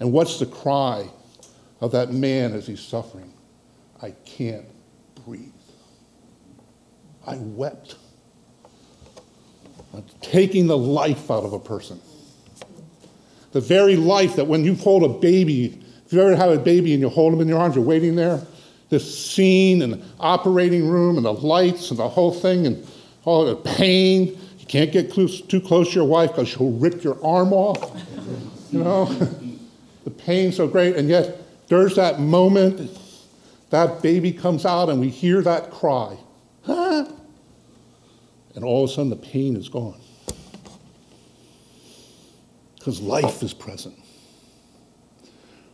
And 0.00 0.12
what's 0.12 0.40
the 0.40 0.46
cry 0.46 1.08
of 1.80 1.92
that 1.92 2.12
man 2.12 2.52
as 2.52 2.66
he's 2.66 2.80
suffering? 2.80 3.32
I 4.02 4.10
can't 4.24 4.66
breathe. 5.24 5.52
I 7.24 7.36
wept. 7.36 7.94
I'm 9.94 10.04
taking 10.22 10.66
the 10.66 10.76
life 10.76 11.30
out 11.30 11.44
of 11.44 11.52
a 11.52 11.60
person. 11.60 12.00
The 13.52 13.60
very 13.60 13.94
life 13.94 14.34
that 14.34 14.48
when 14.48 14.64
you 14.64 14.74
hold 14.74 15.04
a 15.04 15.20
baby, 15.20 15.80
if 16.04 16.12
you 16.12 16.20
ever 16.20 16.34
have 16.34 16.50
a 16.50 16.58
baby 16.58 16.94
and 16.94 17.00
you 17.00 17.10
hold 17.10 17.32
him 17.32 17.40
in 17.40 17.46
your 17.46 17.60
arms, 17.60 17.76
you're 17.76 17.84
waiting 17.84 18.16
there, 18.16 18.44
this 18.88 19.24
scene 19.24 19.82
and 19.82 19.92
the 19.92 20.02
operating 20.18 20.88
room 20.88 21.16
and 21.16 21.24
the 21.24 21.32
lights 21.32 21.90
and 21.90 22.00
the 22.00 22.08
whole 22.08 22.34
thing 22.34 22.66
and 22.66 22.84
all 23.24 23.44
the 23.44 23.56
pain. 23.56 24.38
You 24.58 24.66
can't 24.66 24.92
get 24.92 25.10
close, 25.10 25.40
too 25.40 25.60
close 25.60 25.88
to 25.90 25.94
your 25.94 26.04
wife 26.04 26.30
because 26.30 26.48
she'll 26.48 26.72
rip 26.72 27.02
your 27.02 27.22
arm 27.24 27.52
off. 27.52 28.00
You 28.70 28.82
know, 28.82 29.04
the 30.04 30.10
pain's 30.10 30.56
so 30.56 30.66
great, 30.66 30.96
and 30.96 31.08
yet 31.08 31.38
there's 31.68 31.96
that 31.96 32.20
moment 32.20 32.90
that 33.70 34.02
baby 34.02 34.32
comes 34.32 34.66
out 34.66 34.90
and 34.90 35.00
we 35.00 35.08
hear 35.08 35.40
that 35.42 35.70
cry. 35.70 36.16
Huh? 36.64 37.06
And 38.54 38.66
all 38.66 38.84
of 38.84 38.90
a 38.90 38.92
sudden 38.92 39.08
the 39.08 39.16
pain 39.16 39.56
is 39.56 39.70
gone 39.70 39.98
because 42.74 43.00
life 43.00 43.42
is 43.42 43.54
present. 43.54 43.98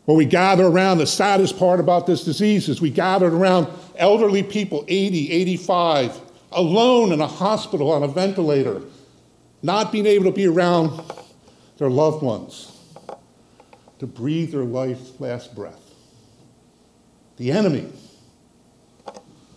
When 0.05 0.17
we 0.17 0.25
gather 0.25 0.65
around, 0.65 0.99
the 0.99 1.07
saddest 1.07 1.59
part 1.59 1.81
about 1.81 2.07
this 2.07 2.23
disease 2.23 2.69
is 2.69 2.81
we 2.81 2.91
gathered 2.91 3.33
around 3.33 3.67
elderly 3.97 4.45
people, 4.45 4.85
80, 4.87 5.33
85, 5.33 6.21
alone 6.53 7.13
in 7.13 7.21
a 7.21 7.27
hospital 7.27 7.91
on 7.91 8.03
a 8.03 8.09
ventilator, 8.09 8.83
not 9.63 9.93
being 9.93 10.07
able 10.07 10.25
to 10.25 10.33
be 10.33 10.47
around 10.47 11.01
their 11.79 11.91
loved 11.91 12.23
ones 12.23 12.75
to 13.99 14.07
breathe 14.07 14.53
their 14.53 14.65
life's 14.65 15.19
last 15.21 15.55
breath. 15.55 15.81
The 17.37 17.53
enemy 17.53 17.93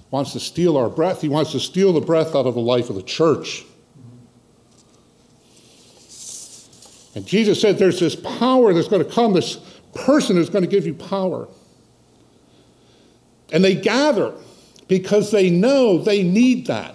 wants 0.09 0.33
to 0.33 0.39
steal 0.39 0.77
our 0.77 0.89
breath. 0.89 1.21
He 1.21 1.29
wants 1.29 1.51
to 1.53 1.59
steal 1.59 1.93
the 1.93 2.01
breath 2.01 2.35
out 2.35 2.45
of 2.45 2.53
the 2.53 2.61
life 2.61 2.89
of 2.89 2.95
the 2.95 3.03
church. 3.03 3.63
And 7.15 7.25
Jesus 7.25 7.59
said 7.59 7.77
there's 7.77 7.99
this 7.99 8.15
power 8.15 8.73
that's 8.73 8.87
going 8.87 9.03
to 9.03 9.09
come, 9.09 9.33
this 9.33 9.57
person 9.93 10.35
who's 10.35 10.49
going 10.49 10.63
to 10.63 10.69
give 10.69 10.85
you 10.85 10.93
power. 10.93 11.47
And 13.51 13.63
they 13.63 13.75
gather 13.75 14.33
because 14.91 15.31
they 15.31 15.49
know 15.49 15.99
they 15.99 16.21
need 16.21 16.67
that. 16.67 16.93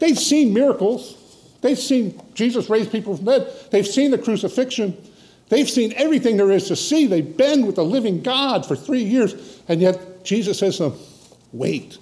They've 0.00 0.18
seen 0.18 0.52
miracles. 0.52 1.14
They've 1.60 1.78
seen 1.78 2.20
Jesus 2.34 2.68
raise 2.68 2.88
people 2.88 3.14
from 3.14 3.26
dead. 3.26 3.48
They've 3.70 3.86
seen 3.86 4.10
the 4.10 4.18
crucifixion. 4.18 5.00
They've 5.48 5.70
seen 5.70 5.92
everything 5.94 6.36
there 6.36 6.50
is 6.50 6.66
to 6.68 6.74
see. 6.74 7.06
They've 7.06 7.36
been 7.36 7.66
with 7.66 7.76
the 7.76 7.84
living 7.84 8.20
God 8.20 8.66
for 8.66 8.74
three 8.74 9.04
years. 9.04 9.62
And 9.68 9.80
yet 9.80 10.24
Jesus 10.24 10.58
says 10.58 10.78
to 10.78 10.88
them, 10.88 10.98
wait. 11.52 11.98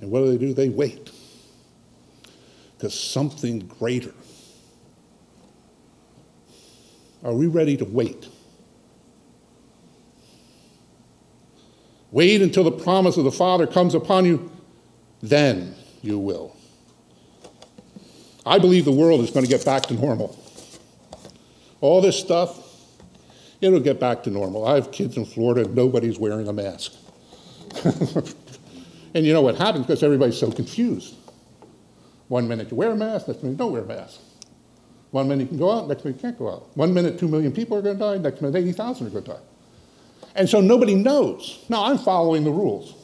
And 0.00 0.12
what 0.12 0.20
do 0.20 0.30
they 0.30 0.38
do? 0.38 0.54
They 0.54 0.68
wait. 0.68 1.10
Because 2.76 2.94
something 2.96 3.66
greater. 3.66 4.14
Are 7.24 7.34
we 7.34 7.48
ready 7.48 7.76
to 7.78 7.84
wait? 7.84 8.28
Wait 12.14 12.40
until 12.40 12.62
the 12.62 12.70
promise 12.70 13.16
of 13.16 13.24
the 13.24 13.32
Father 13.32 13.66
comes 13.66 13.92
upon 13.92 14.24
you, 14.24 14.48
then 15.20 15.74
you 16.00 16.16
will. 16.16 16.54
I 18.46 18.60
believe 18.60 18.84
the 18.84 18.92
world 18.92 19.20
is 19.20 19.32
going 19.32 19.44
to 19.44 19.50
get 19.50 19.64
back 19.64 19.82
to 19.86 19.94
normal. 19.94 20.38
All 21.80 22.00
this 22.00 22.16
stuff, 22.16 22.56
it'll 23.60 23.80
get 23.80 23.98
back 23.98 24.22
to 24.22 24.30
normal. 24.30 24.64
I 24.64 24.76
have 24.76 24.92
kids 24.92 25.16
in 25.16 25.24
Florida, 25.24 25.68
nobody's 25.68 26.16
wearing 26.16 26.46
a 26.46 26.52
mask. 26.52 26.92
and 27.84 29.26
you 29.26 29.32
know 29.32 29.42
what 29.42 29.56
happens 29.56 29.84
because 29.84 30.04
everybody's 30.04 30.38
so 30.38 30.52
confused. 30.52 31.16
One 32.28 32.46
minute 32.46 32.70
you 32.70 32.76
wear 32.76 32.92
a 32.92 32.96
mask, 32.96 33.26
next 33.26 33.42
minute 33.42 33.54
you 33.54 33.58
don't 33.58 33.72
wear 33.72 33.82
a 33.82 33.86
mask. 33.86 34.20
One 35.10 35.26
minute 35.26 35.42
you 35.42 35.48
can 35.48 35.58
go 35.58 35.72
out, 35.72 35.88
next 35.88 36.04
minute 36.04 36.18
you 36.18 36.22
can't 36.22 36.38
go 36.38 36.48
out. 36.48 36.76
One 36.76 36.94
minute, 36.94 37.18
two 37.18 37.26
million 37.26 37.50
people 37.50 37.76
are 37.76 37.82
going 37.82 37.98
to 37.98 38.00
die, 38.00 38.18
next 38.18 38.40
minute, 38.40 38.56
80,000 38.56 39.08
are 39.08 39.10
going 39.10 39.24
to 39.24 39.30
die. 39.32 39.40
And 40.34 40.48
so 40.48 40.60
nobody 40.60 40.94
knows. 40.94 41.64
Now, 41.68 41.84
I'm 41.84 41.98
following 41.98 42.44
the 42.44 42.50
rules. 42.50 42.94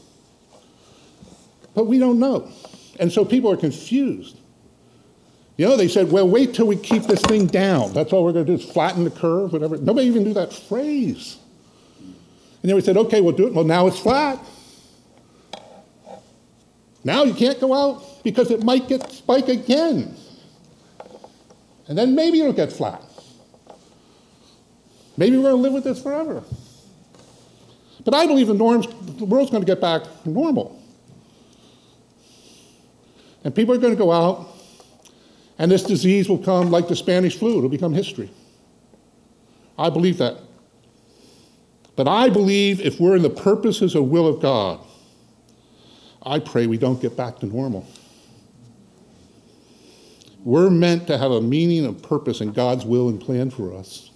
But 1.74 1.84
we 1.84 1.98
don't 1.98 2.18
know. 2.18 2.50
And 2.98 3.12
so 3.12 3.24
people 3.24 3.50
are 3.50 3.56
confused. 3.56 4.36
You 5.56 5.66
know, 5.66 5.76
they 5.76 5.88
said, 5.88 6.10
well, 6.10 6.28
wait 6.28 6.54
till 6.54 6.66
we 6.66 6.76
keep 6.76 7.04
this 7.04 7.20
thing 7.22 7.46
down. 7.46 7.92
That's 7.92 8.12
all 8.12 8.24
we're 8.24 8.32
going 8.32 8.46
to 8.46 8.56
do 8.56 8.62
is 8.62 8.70
flatten 8.70 9.04
the 9.04 9.10
curve, 9.10 9.52
whatever. 9.52 9.76
Nobody 9.76 10.06
even 10.06 10.24
knew 10.24 10.34
that 10.34 10.52
phrase. 10.52 11.36
And 12.62 12.68
then 12.68 12.74
we 12.74 12.80
said, 12.82 12.96
okay, 12.96 13.20
we'll 13.20 13.36
do 13.36 13.46
it. 13.46 13.54
Well, 13.54 13.64
now 13.64 13.86
it's 13.86 13.98
flat. 13.98 14.38
Now 17.04 17.24
you 17.24 17.34
can't 17.34 17.60
go 17.60 17.72
out 17.72 18.22
because 18.24 18.50
it 18.50 18.62
might 18.62 18.88
get 18.88 19.10
spike 19.10 19.48
again. 19.48 20.16
And 21.88 21.96
then 21.96 22.14
maybe 22.14 22.40
it'll 22.40 22.52
get 22.52 22.72
flat. 22.72 23.02
Maybe 25.16 25.36
we're 25.36 25.50
going 25.50 25.56
to 25.56 25.62
live 25.62 25.72
with 25.72 25.84
this 25.84 26.02
forever. 26.02 26.42
But 28.04 28.14
I 28.14 28.26
believe 28.26 28.46
the, 28.46 28.54
norms, 28.54 28.86
the 29.18 29.24
world's 29.24 29.50
going 29.50 29.62
to 29.62 29.66
get 29.66 29.80
back 29.80 30.02
to 30.22 30.30
normal. 30.30 30.80
And 33.44 33.54
people 33.54 33.74
are 33.74 33.78
going 33.78 33.94
to 33.94 33.98
go 33.98 34.12
out, 34.12 34.48
and 35.58 35.70
this 35.70 35.82
disease 35.82 36.28
will 36.28 36.38
come 36.38 36.70
like 36.70 36.88
the 36.88 36.96
Spanish 36.96 37.38
flu, 37.38 37.58
it'll 37.58 37.68
become 37.68 37.94
history. 37.94 38.30
I 39.78 39.90
believe 39.90 40.18
that. 40.18 40.38
But 41.96 42.08
I 42.08 42.28
believe 42.28 42.80
if 42.80 43.00
we're 43.00 43.16
in 43.16 43.22
the 43.22 43.30
purposes 43.30 43.94
or 43.94 44.02
will 44.02 44.26
of 44.26 44.40
God, 44.40 44.80
I 46.22 46.38
pray 46.38 46.66
we 46.66 46.76
don't 46.76 47.00
get 47.00 47.16
back 47.16 47.38
to 47.40 47.46
normal. 47.46 47.86
We're 50.44 50.70
meant 50.70 51.06
to 51.08 51.18
have 51.18 51.30
a 51.30 51.40
meaning 51.40 51.84
and 51.84 52.02
purpose 52.02 52.40
in 52.40 52.52
God's 52.52 52.84
will 52.84 53.08
and 53.08 53.20
plan 53.20 53.50
for 53.50 53.74
us. 53.74 54.10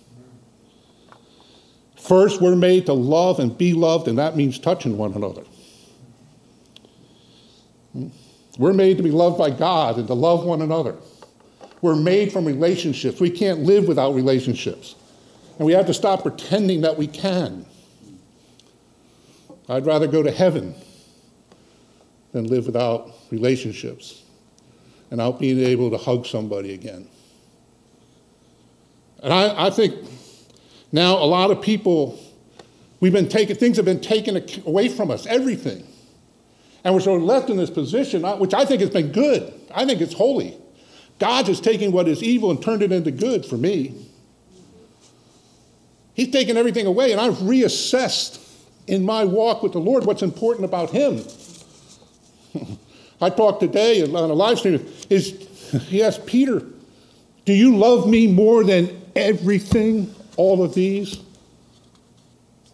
First, 2.06 2.42
we're 2.42 2.54
made 2.54 2.84
to 2.86 2.92
love 2.92 3.40
and 3.40 3.56
be 3.56 3.72
loved, 3.72 4.08
and 4.08 4.18
that 4.18 4.36
means 4.36 4.58
touching 4.58 4.98
one 4.98 5.14
another. 5.14 5.42
We're 8.58 8.74
made 8.74 8.98
to 8.98 9.02
be 9.02 9.10
loved 9.10 9.38
by 9.38 9.48
God 9.48 9.96
and 9.96 10.06
to 10.08 10.14
love 10.14 10.44
one 10.44 10.60
another. 10.60 10.96
We're 11.80 11.96
made 11.96 12.30
from 12.30 12.44
relationships. 12.44 13.20
We 13.20 13.30
can't 13.30 13.60
live 13.60 13.88
without 13.88 14.14
relationships. 14.14 14.96
And 15.56 15.64
we 15.64 15.72
have 15.72 15.86
to 15.86 15.94
stop 15.94 16.22
pretending 16.22 16.82
that 16.82 16.98
we 16.98 17.06
can. 17.06 17.64
I'd 19.70 19.86
rather 19.86 20.06
go 20.06 20.22
to 20.22 20.30
heaven 20.30 20.74
than 22.32 22.48
live 22.48 22.66
without 22.66 23.12
relationships 23.30 24.24
and 25.10 25.22
out 25.22 25.40
being 25.40 25.58
able 25.58 25.90
to 25.90 25.96
hug 25.96 26.26
somebody 26.26 26.74
again. 26.74 27.08
And 29.22 29.32
I, 29.32 29.68
I 29.68 29.70
think 29.70 29.94
now, 30.94 31.18
a 31.18 31.26
lot 31.26 31.50
of 31.50 31.60
people, 31.60 32.20
we've 33.00 33.12
been 33.12 33.28
taken, 33.28 33.56
things 33.56 33.78
have 33.78 33.84
been 33.84 34.00
taken 34.00 34.40
away 34.64 34.88
from 34.88 35.10
us, 35.10 35.26
everything. 35.26 35.84
And 36.84 36.94
we're 36.94 37.00
sort 37.00 37.20
of 37.20 37.26
left 37.26 37.50
in 37.50 37.56
this 37.56 37.68
position, 37.68 38.22
which 38.38 38.54
I 38.54 38.64
think 38.64 38.80
has 38.80 38.90
been 38.90 39.10
good. 39.10 39.52
I 39.74 39.86
think 39.86 40.00
it's 40.00 40.14
holy. 40.14 40.56
God 41.18 41.48
has 41.48 41.60
taken 41.60 41.90
what 41.90 42.06
is 42.06 42.22
evil 42.22 42.52
and 42.52 42.62
turned 42.62 42.80
it 42.80 42.92
into 42.92 43.10
good 43.10 43.44
for 43.44 43.56
me. 43.56 44.06
He's 46.14 46.30
taken 46.30 46.56
everything 46.56 46.86
away, 46.86 47.10
and 47.10 47.20
I've 47.20 47.38
reassessed 47.38 48.40
in 48.86 49.04
my 49.04 49.24
walk 49.24 49.64
with 49.64 49.72
the 49.72 49.80
Lord 49.80 50.06
what's 50.06 50.22
important 50.22 50.64
about 50.64 50.90
Him. 50.90 51.24
I 53.20 53.30
talked 53.30 53.58
today 53.58 54.04
on 54.04 54.10
a 54.10 54.32
live 54.32 54.60
stream. 54.60 54.86
Is 55.10 55.44
he 55.88 56.04
asked 56.04 56.24
Peter, 56.24 56.62
"Do 57.46 57.52
you 57.52 57.76
love 57.76 58.08
me 58.08 58.28
more 58.28 58.62
than 58.62 59.02
everything 59.16 60.14
all 60.36 60.62
of 60.62 60.74
these? 60.74 61.20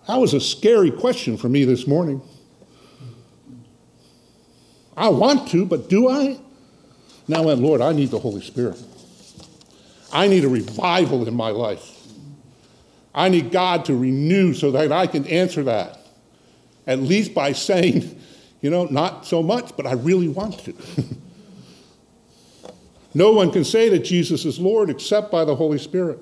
That 0.06 0.16
was 0.16 0.34
a 0.34 0.40
scary 0.40 0.90
question 0.90 1.36
for 1.36 1.48
me 1.48 1.64
this 1.64 1.86
morning. 1.86 2.20
I 4.96 5.08
want 5.08 5.48
to, 5.50 5.64
but 5.64 5.88
do 5.88 6.08
I? 6.08 6.38
Now, 7.28 7.48
and 7.48 7.62
Lord, 7.62 7.80
I 7.80 7.92
need 7.92 8.10
the 8.10 8.18
Holy 8.18 8.42
Spirit. 8.42 8.76
I 10.12 10.26
need 10.26 10.44
a 10.44 10.48
revival 10.48 11.26
in 11.28 11.34
my 11.34 11.50
life. 11.50 11.98
I 13.14 13.28
need 13.28 13.50
God 13.50 13.84
to 13.86 13.96
renew 13.96 14.52
so 14.52 14.70
that 14.72 14.92
I 14.92 15.06
can 15.06 15.26
answer 15.26 15.64
that. 15.64 15.98
At 16.86 16.98
least 16.98 17.34
by 17.34 17.52
saying, 17.52 18.20
you 18.60 18.70
know, 18.70 18.86
not 18.86 19.26
so 19.26 19.42
much, 19.42 19.76
but 19.76 19.86
I 19.86 19.92
really 19.92 20.28
want 20.28 20.58
to. 20.64 20.74
no 23.14 23.32
one 23.32 23.52
can 23.52 23.64
say 23.64 23.88
that 23.90 24.00
Jesus 24.00 24.44
is 24.44 24.58
Lord 24.58 24.90
except 24.90 25.30
by 25.30 25.44
the 25.44 25.54
Holy 25.54 25.78
Spirit. 25.78 26.18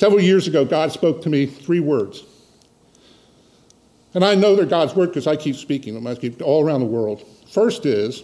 Several 0.00 0.22
years 0.22 0.48
ago, 0.48 0.64
God 0.64 0.90
spoke 0.92 1.20
to 1.24 1.28
me 1.28 1.44
three 1.44 1.78
words. 1.78 2.24
And 4.14 4.24
I 4.24 4.34
know 4.34 4.56
they're 4.56 4.64
God's 4.64 4.94
word 4.94 5.08
because 5.08 5.26
I 5.26 5.36
keep 5.36 5.56
speaking 5.56 5.92
them. 5.92 6.06
I 6.06 6.14
keep 6.14 6.40
all 6.40 6.64
around 6.64 6.80
the 6.80 6.86
world. 6.86 7.22
First 7.50 7.84
is 7.84 8.22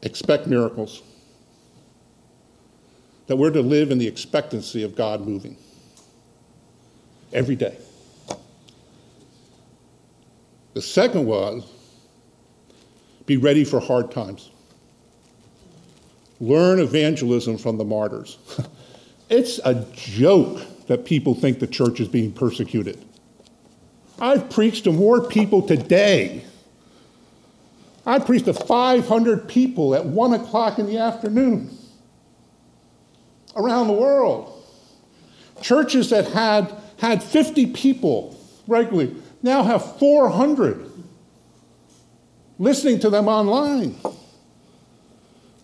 expect 0.00 0.46
miracles. 0.46 1.02
That 3.26 3.36
we're 3.36 3.50
to 3.50 3.60
live 3.60 3.90
in 3.90 3.98
the 3.98 4.06
expectancy 4.06 4.84
of 4.84 4.96
God 4.96 5.20
moving 5.20 5.58
every 7.30 7.56
day. 7.56 7.76
The 10.72 10.80
second 10.80 11.26
was 11.26 11.70
be 13.26 13.36
ready 13.36 13.64
for 13.64 13.80
hard 13.80 14.10
times. 14.10 14.50
Learn 16.42 16.80
evangelism 16.80 17.56
from 17.56 17.78
the 17.78 17.84
martyrs. 17.84 18.36
it's 19.30 19.60
a 19.64 19.86
joke 19.92 20.60
that 20.88 21.04
people 21.04 21.36
think 21.36 21.60
the 21.60 21.68
church 21.68 22.00
is 22.00 22.08
being 22.08 22.32
persecuted. 22.32 22.98
I've 24.18 24.50
preached 24.50 24.82
to 24.84 24.92
more 24.92 25.24
people 25.24 25.62
today. 25.62 26.44
I 28.04 28.18
preached 28.18 28.46
to 28.46 28.54
500 28.54 29.48
people 29.48 29.94
at 29.94 30.04
1 30.04 30.34
o'clock 30.34 30.80
in 30.80 30.86
the 30.86 30.98
afternoon 30.98 31.78
around 33.54 33.86
the 33.86 33.92
world. 33.92 34.64
Churches 35.60 36.10
that 36.10 36.26
had, 36.26 36.74
had 36.98 37.22
50 37.22 37.66
people 37.66 38.36
regularly 38.66 39.14
now 39.44 39.62
have 39.62 39.96
400 40.00 40.90
listening 42.58 42.98
to 42.98 43.10
them 43.10 43.28
online. 43.28 43.94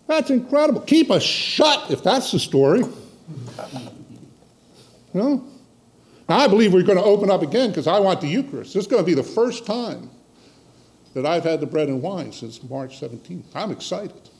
That's 0.08 0.30
incredible. 0.30 0.80
Keep 0.80 1.10
us 1.10 1.22
shut 1.22 1.90
if 1.90 2.02
that's 2.02 2.32
the 2.32 2.40
story. 2.40 2.82
No? 5.12 5.44
Now, 6.28 6.38
I 6.38 6.48
believe 6.48 6.72
we're 6.72 6.82
going 6.82 6.98
to 6.98 7.04
open 7.04 7.30
up 7.30 7.42
again 7.42 7.68
because 7.68 7.86
I 7.86 7.98
want 8.00 8.22
the 8.22 8.26
Eucharist. 8.26 8.74
This 8.74 8.84
is 8.84 8.90
going 8.90 9.02
to 9.02 9.06
be 9.06 9.14
the 9.14 9.22
first 9.22 9.66
time 9.66 10.10
that 11.12 11.26
I've 11.26 11.44
had 11.44 11.60
the 11.60 11.66
bread 11.66 11.88
and 11.88 12.00
wine 12.02 12.32
since 12.32 12.62
March 12.62 13.00
17th. 13.00 13.44
I'm 13.54 13.70
excited. 13.70 14.30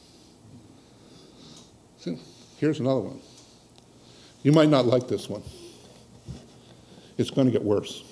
See, 1.98 2.18
here's 2.56 2.80
another 2.80 3.00
one. 3.00 3.20
You 4.42 4.52
might 4.52 4.70
not 4.70 4.87
like 4.87 5.06
this 5.06 5.28
one. 5.28 5.42
It's 7.18 7.30
going 7.30 7.46
to 7.46 7.52
get 7.52 7.62
worse. 7.62 8.04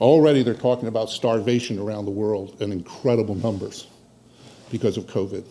Already 0.00 0.42
they're 0.42 0.54
talking 0.54 0.88
about 0.88 1.10
starvation 1.10 1.78
around 1.78 2.06
the 2.06 2.10
world 2.10 2.60
in 2.60 2.72
incredible 2.72 3.36
numbers. 3.36 3.86
Because 4.70 4.96
of 4.96 5.06
COVID. 5.06 5.44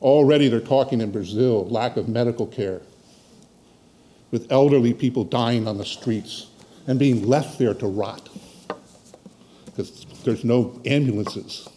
Already 0.00 0.48
they're 0.48 0.60
talking 0.60 1.00
in 1.00 1.12
Brazil, 1.12 1.68
lack 1.68 1.96
of 1.96 2.08
medical 2.08 2.46
care, 2.46 2.80
with 4.30 4.50
elderly 4.50 4.94
people 4.94 5.24
dying 5.24 5.68
on 5.68 5.78
the 5.78 5.84
streets 5.84 6.48
and 6.86 6.98
being 6.98 7.26
left 7.26 7.58
there 7.58 7.74
to 7.74 7.86
rot 7.86 8.28
because 9.66 10.04
there's 10.24 10.44
no 10.44 10.80
ambulances. 10.84 11.68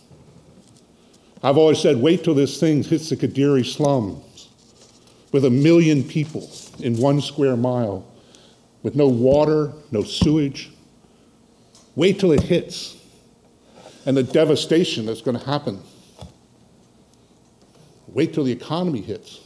I've 1.44 1.58
always 1.58 1.80
said, 1.80 1.98
wait 1.98 2.24
till 2.24 2.34
this 2.34 2.60
thing 2.60 2.84
hits 2.84 3.10
the 3.10 3.18
Kadiri 3.18 3.66
slums 3.66 4.50
with 5.32 5.46
a 5.46 5.50
million 5.50 6.04
people 6.04 6.50
in 6.80 6.98
one 6.98 7.22
square 7.22 7.56
mile 7.56 8.06
with 8.84 8.96
no 8.96 9.08
water, 9.08 9.74
no 9.92 10.04
sewage. 10.04 10.72
Wait 11.96 12.20
till 12.20 12.32
it 12.32 12.42
hits 12.42 12.95
and 14.06 14.16
the 14.16 14.24
devastation 14.24 15.06
that's 15.06 15.22
going 15.22 15.38
to 15.38 15.46
happen. 15.46 15.82
Wait 18.08 18.34
till 18.34 18.44
the 18.44 18.52
economy 18.52 19.02
hits. 19.02 19.42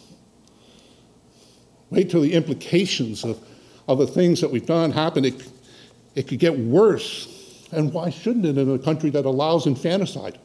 Wait 1.90 2.10
till 2.10 2.22
the 2.22 2.34
implications 2.34 3.24
of, 3.24 3.40
of 3.88 3.98
the 3.98 4.08
things 4.08 4.42
that 4.42 4.52
we've 4.52 4.66
done 4.66 4.92
happen. 4.92 5.26
It, 5.26 5.50
it 6.16 6.28
could 6.28 6.40
get 6.40 6.58
worse. 6.58 7.68
And 7.72 7.94
why 7.94 8.10
shouldn't 8.10 8.46
it 8.46 8.58
in 8.58 8.72
a 8.72 8.80
country 8.80 9.10
that 9.12 9.26
allows 9.26 9.66
infanticide? 9.66 10.40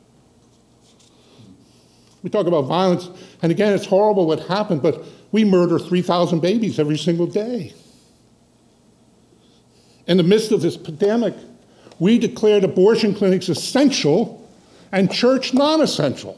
We 2.22 2.30
talk 2.30 2.46
about 2.46 2.62
violence, 2.62 3.10
and 3.42 3.52
again, 3.52 3.74
it's 3.74 3.84
horrible 3.84 4.26
what 4.26 4.40
happened, 4.40 4.80
but 4.80 5.04
we 5.30 5.44
murder 5.44 5.78
3,000 5.78 6.40
babies 6.40 6.78
every 6.78 6.96
single 6.96 7.26
day. 7.26 7.74
In 10.06 10.16
the 10.16 10.22
midst 10.22 10.50
of 10.50 10.62
this 10.62 10.76
pandemic, 10.78 11.34
we 12.04 12.18
declared 12.18 12.64
abortion 12.64 13.14
clinics 13.14 13.48
essential 13.48 14.46
and 14.92 15.10
church 15.10 15.54
non 15.54 15.80
essential. 15.80 16.36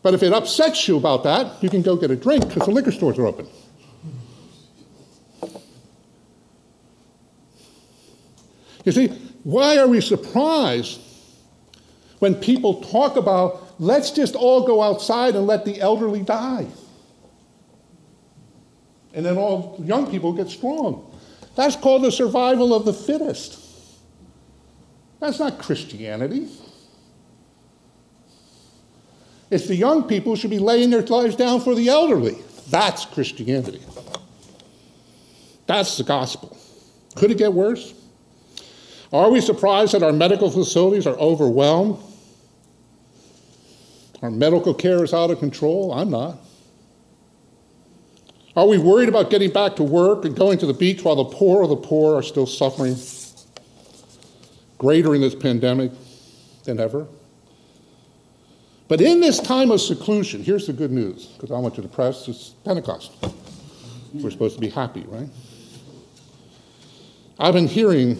But 0.00 0.14
if 0.14 0.22
it 0.22 0.32
upsets 0.32 0.86
you 0.86 0.96
about 0.96 1.24
that, 1.24 1.60
you 1.60 1.68
can 1.68 1.82
go 1.82 1.96
get 1.96 2.12
a 2.12 2.14
drink 2.14 2.46
because 2.46 2.66
the 2.66 2.70
liquor 2.70 2.92
stores 2.92 3.18
are 3.18 3.26
open. 3.26 3.48
You 8.84 8.92
see, 8.92 9.08
why 9.42 9.76
are 9.78 9.88
we 9.88 10.00
surprised 10.00 11.00
when 12.20 12.36
people 12.36 12.80
talk 12.80 13.16
about 13.16 13.74
let's 13.80 14.12
just 14.12 14.36
all 14.36 14.64
go 14.64 14.80
outside 14.80 15.34
and 15.34 15.48
let 15.48 15.64
the 15.64 15.80
elderly 15.80 16.22
die? 16.22 16.68
And 19.14 19.26
then 19.26 19.36
all 19.36 19.82
young 19.84 20.08
people 20.12 20.32
get 20.32 20.48
strong. 20.48 21.12
That's 21.56 21.74
called 21.74 22.04
the 22.04 22.12
survival 22.12 22.74
of 22.74 22.84
the 22.84 22.92
fittest. 22.92 23.58
That's 25.20 25.38
not 25.38 25.58
Christianity. 25.58 26.48
It's 29.50 29.66
the 29.66 29.74
young 29.74 30.04
people 30.04 30.36
should 30.36 30.50
be 30.50 30.58
laying 30.58 30.90
their 30.90 31.02
lives 31.02 31.34
down 31.34 31.60
for 31.60 31.74
the 31.74 31.88
elderly. 31.88 32.36
That's 32.68 33.06
Christianity. 33.06 33.82
That's 35.66 35.96
the 35.96 36.04
gospel. 36.04 36.56
Could 37.14 37.30
it 37.30 37.38
get 37.38 37.52
worse? 37.52 37.94
Are 39.12 39.30
we 39.30 39.40
surprised 39.40 39.94
that 39.94 40.02
our 40.02 40.12
medical 40.12 40.50
facilities 40.50 41.06
are 41.06 41.16
overwhelmed? 41.16 41.98
Our 44.20 44.30
medical 44.30 44.74
care 44.74 45.02
is 45.04 45.14
out 45.14 45.30
of 45.30 45.38
control? 45.38 45.92
I'm 45.92 46.10
not. 46.10 46.38
Are 48.56 48.66
we 48.66 48.78
worried 48.78 49.10
about 49.10 49.28
getting 49.28 49.50
back 49.50 49.76
to 49.76 49.82
work 49.82 50.24
and 50.24 50.34
going 50.34 50.56
to 50.58 50.66
the 50.66 50.72
beach 50.72 51.04
while 51.04 51.16
the 51.16 51.24
poor 51.24 51.62
of 51.62 51.68
the 51.68 51.76
poor 51.76 52.16
are 52.16 52.22
still 52.22 52.46
suffering 52.46 52.96
greater 54.78 55.14
in 55.14 55.20
this 55.20 55.34
pandemic 55.34 55.92
than 56.64 56.80
ever? 56.80 57.06
But 58.88 59.02
in 59.02 59.20
this 59.20 59.40
time 59.40 59.70
of 59.70 59.82
seclusion, 59.82 60.42
here's 60.42 60.66
the 60.66 60.72
good 60.72 60.90
news, 60.90 61.26
because 61.26 61.50
I 61.50 61.58
want 61.58 61.76
you 61.76 61.82
to 61.82 61.88
press, 61.88 62.28
it's 62.28 62.50
Pentecost. 62.64 63.12
We're 64.14 64.30
supposed 64.30 64.54
to 64.54 64.60
be 64.60 64.70
happy, 64.70 65.04
right? 65.08 65.28
I've 67.38 67.52
been 67.52 67.66
hearing, 67.66 68.18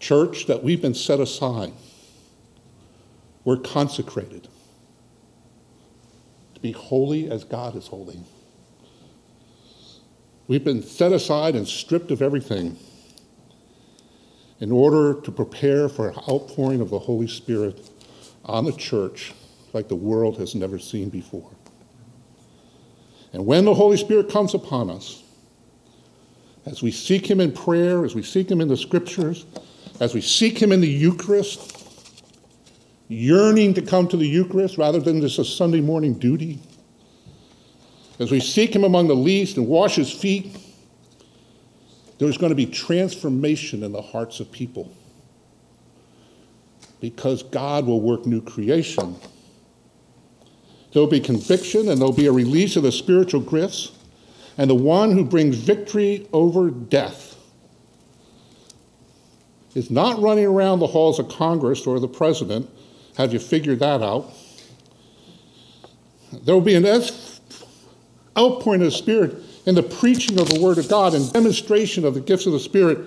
church, 0.00 0.46
that 0.46 0.64
we've 0.64 0.82
been 0.82 0.94
set 0.94 1.20
aside. 1.20 1.72
We're 3.44 3.58
consecrated 3.58 4.48
to 6.54 6.60
be 6.60 6.72
holy 6.72 7.30
as 7.30 7.44
God 7.44 7.76
is 7.76 7.86
holy. 7.86 8.18
We've 10.52 10.62
been 10.62 10.82
set 10.82 11.12
aside 11.12 11.56
and 11.56 11.66
stripped 11.66 12.10
of 12.10 12.20
everything 12.20 12.76
in 14.60 14.70
order 14.70 15.18
to 15.22 15.32
prepare 15.32 15.88
for 15.88 16.10
an 16.10 16.16
outpouring 16.28 16.82
of 16.82 16.90
the 16.90 16.98
Holy 16.98 17.26
Spirit 17.26 17.88
on 18.44 18.66
the 18.66 18.72
church 18.72 19.32
like 19.72 19.88
the 19.88 19.96
world 19.96 20.36
has 20.36 20.54
never 20.54 20.78
seen 20.78 21.08
before. 21.08 21.50
And 23.32 23.46
when 23.46 23.64
the 23.64 23.72
Holy 23.72 23.96
Spirit 23.96 24.28
comes 24.28 24.52
upon 24.52 24.90
us, 24.90 25.22
as 26.66 26.82
we 26.82 26.90
seek 26.90 27.30
Him 27.30 27.40
in 27.40 27.52
prayer, 27.52 28.04
as 28.04 28.14
we 28.14 28.22
seek 28.22 28.50
Him 28.50 28.60
in 28.60 28.68
the 28.68 28.76
scriptures, 28.76 29.46
as 30.00 30.12
we 30.12 30.20
seek 30.20 30.60
Him 30.60 30.70
in 30.70 30.82
the 30.82 30.86
Eucharist, 30.86 31.82
yearning 33.08 33.72
to 33.72 33.80
come 33.80 34.06
to 34.08 34.18
the 34.18 34.28
Eucharist 34.28 34.76
rather 34.76 35.00
than 35.00 35.22
just 35.22 35.38
a 35.38 35.46
Sunday 35.46 35.80
morning 35.80 36.12
duty, 36.12 36.60
as 38.22 38.30
we 38.30 38.40
seek 38.40 38.74
Him 38.74 38.84
among 38.84 39.08
the 39.08 39.16
least 39.16 39.56
and 39.56 39.66
wash 39.66 39.96
His 39.96 40.12
feet, 40.12 40.56
there's 42.18 42.38
going 42.38 42.50
to 42.50 42.56
be 42.56 42.66
transformation 42.66 43.82
in 43.82 43.92
the 43.92 44.00
hearts 44.00 44.38
of 44.38 44.50
people 44.52 44.94
because 47.00 47.42
God 47.42 47.84
will 47.84 48.00
work 48.00 48.24
new 48.26 48.40
creation. 48.40 49.16
There'll 50.92 51.08
be 51.08 51.18
conviction 51.18 51.88
and 51.88 51.98
there'll 51.98 52.12
be 52.12 52.26
a 52.26 52.32
release 52.32 52.76
of 52.76 52.84
the 52.84 52.92
spiritual 52.92 53.40
gifts, 53.40 53.90
and 54.56 54.70
the 54.70 54.74
one 54.74 55.10
who 55.10 55.24
brings 55.24 55.56
victory 55.56 56.28
over 56.32 56.70
death 56.70 57.36
is 59.74 59.90
not 59.90 60.20
running 60.20 60.44
around 60.44 60.78
the 60.78 60.86
halls 60.86 61.18
of 61.18 61.28
Congress 61.28 61.86
or 61.86 61.98
the 61.98 62.06
president. 62.06 62.70
Have 63.16 63.32
you 63.32 63.40
figured 63.40 63.80
that 63.80 64.00
out? 64.00 64.32
There 66.32 66.54
will 66.54 66.62
be 66.62 66.74
an 66.74 66.84
outpouring 68.38 68.82
of 68.82 68.86
the 68.86 68.96
Spirit 68.96 69.36
and 69.66 69.76
the 69.76 69.82
preaching 69.82 70.40
of 70.40 70.48
the 70.48 70.60
Word 70.60 70.78
of 70.78 70.88
God 70.88 71.14
and 71.14 71.32
demonstration 71.32 72.04
of 72.04 72.14
the 72.14 72.20
gifts 72.20 72.46
of 72.46 72.52
the 72.52 72.60
Spirit. 72.60 72.98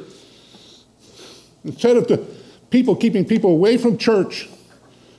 Instead 1.63 1.97
of 1.97 2.07
the 2.07 2.25
people 2.69 2.95
keeping 2.95 3.25
people 3.25 3.51
away 3.51 3.77
from 3.77 3.97
church, 3.97 4.47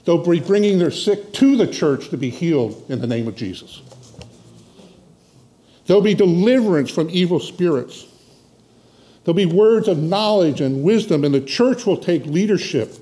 they'll 0.05 0.25
be 0.25 0.41
bringing 0.41 0.79
their 0.79 0.91
sick 0.91 1.33
to 1.35 1.57
the 1.57 1.67
church 1.67 2.09
to 2.11 2.17
be 2.17 2.31
healed 2.31 2.85
in 2.89 3.01
the 3.01 3.07
name 3.07 3.27
of 3.27 3.35
Jesus. 3.35 3.83
There'll 5.87 6.03
be 6.03 6.15
deliverance 6.15 6.91
from 6.91 7.09
evil 7.11 7.41
spirits. 7.41 8.07
There'll 9.25 9.37
be 9.37 9.47
words 9.47 9.89
of 9.89 9.99
knowledge 9.99 10.61
and 10.61 10.83
wisdom, 10.83 11.25
and 11.25 11.35
the 11.35 11.41
church 11.41 11.87
will 11.87 11.97
take 11.97 12.25
leadership 12.27 12.95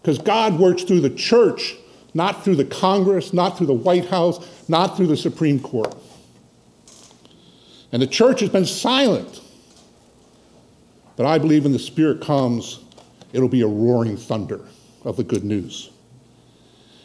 because 0.00 0.18
God 0.18 0.58
works 0.58 0.84
through 0.84 1.00
the 1.00 1.10
church, 1.10 1.74
not 2.14 2.44
through 2.44 2.56
the 2.56 2.64
Congress, 2.64 3.32
not 3.32 3.58
through 3.58 3.66
the 3.66 3.74
White 3.74 4.06
House, 4.06 4.46
not 4.68 4.96
through 4.96 5.08
the 5.08 5.16
Supreme 5.16 5.60
Court. 5.60 5.94
And 7.92 8.02
the 8.02 8.06
church 8.06 8.40
has 8.40 8.50
been 8.50 8.66
silent. 8.66 9.40
But 11.16 11.26
I 11.26 11.38
believe 11.38 11.64
when 11.64 11.72
the 11.72 11.78
Spirit 11.78 12.20
comes, 12.20 12.80
it'll 13.32 13.48
be 13.48 13.62
a 13.62 13.66
roaring 13.66 14.16
thunder 14.16 14.60
of 15.04 15.16
the 15.16 15.24
good 15.24 15.44
news. 15.44 15.90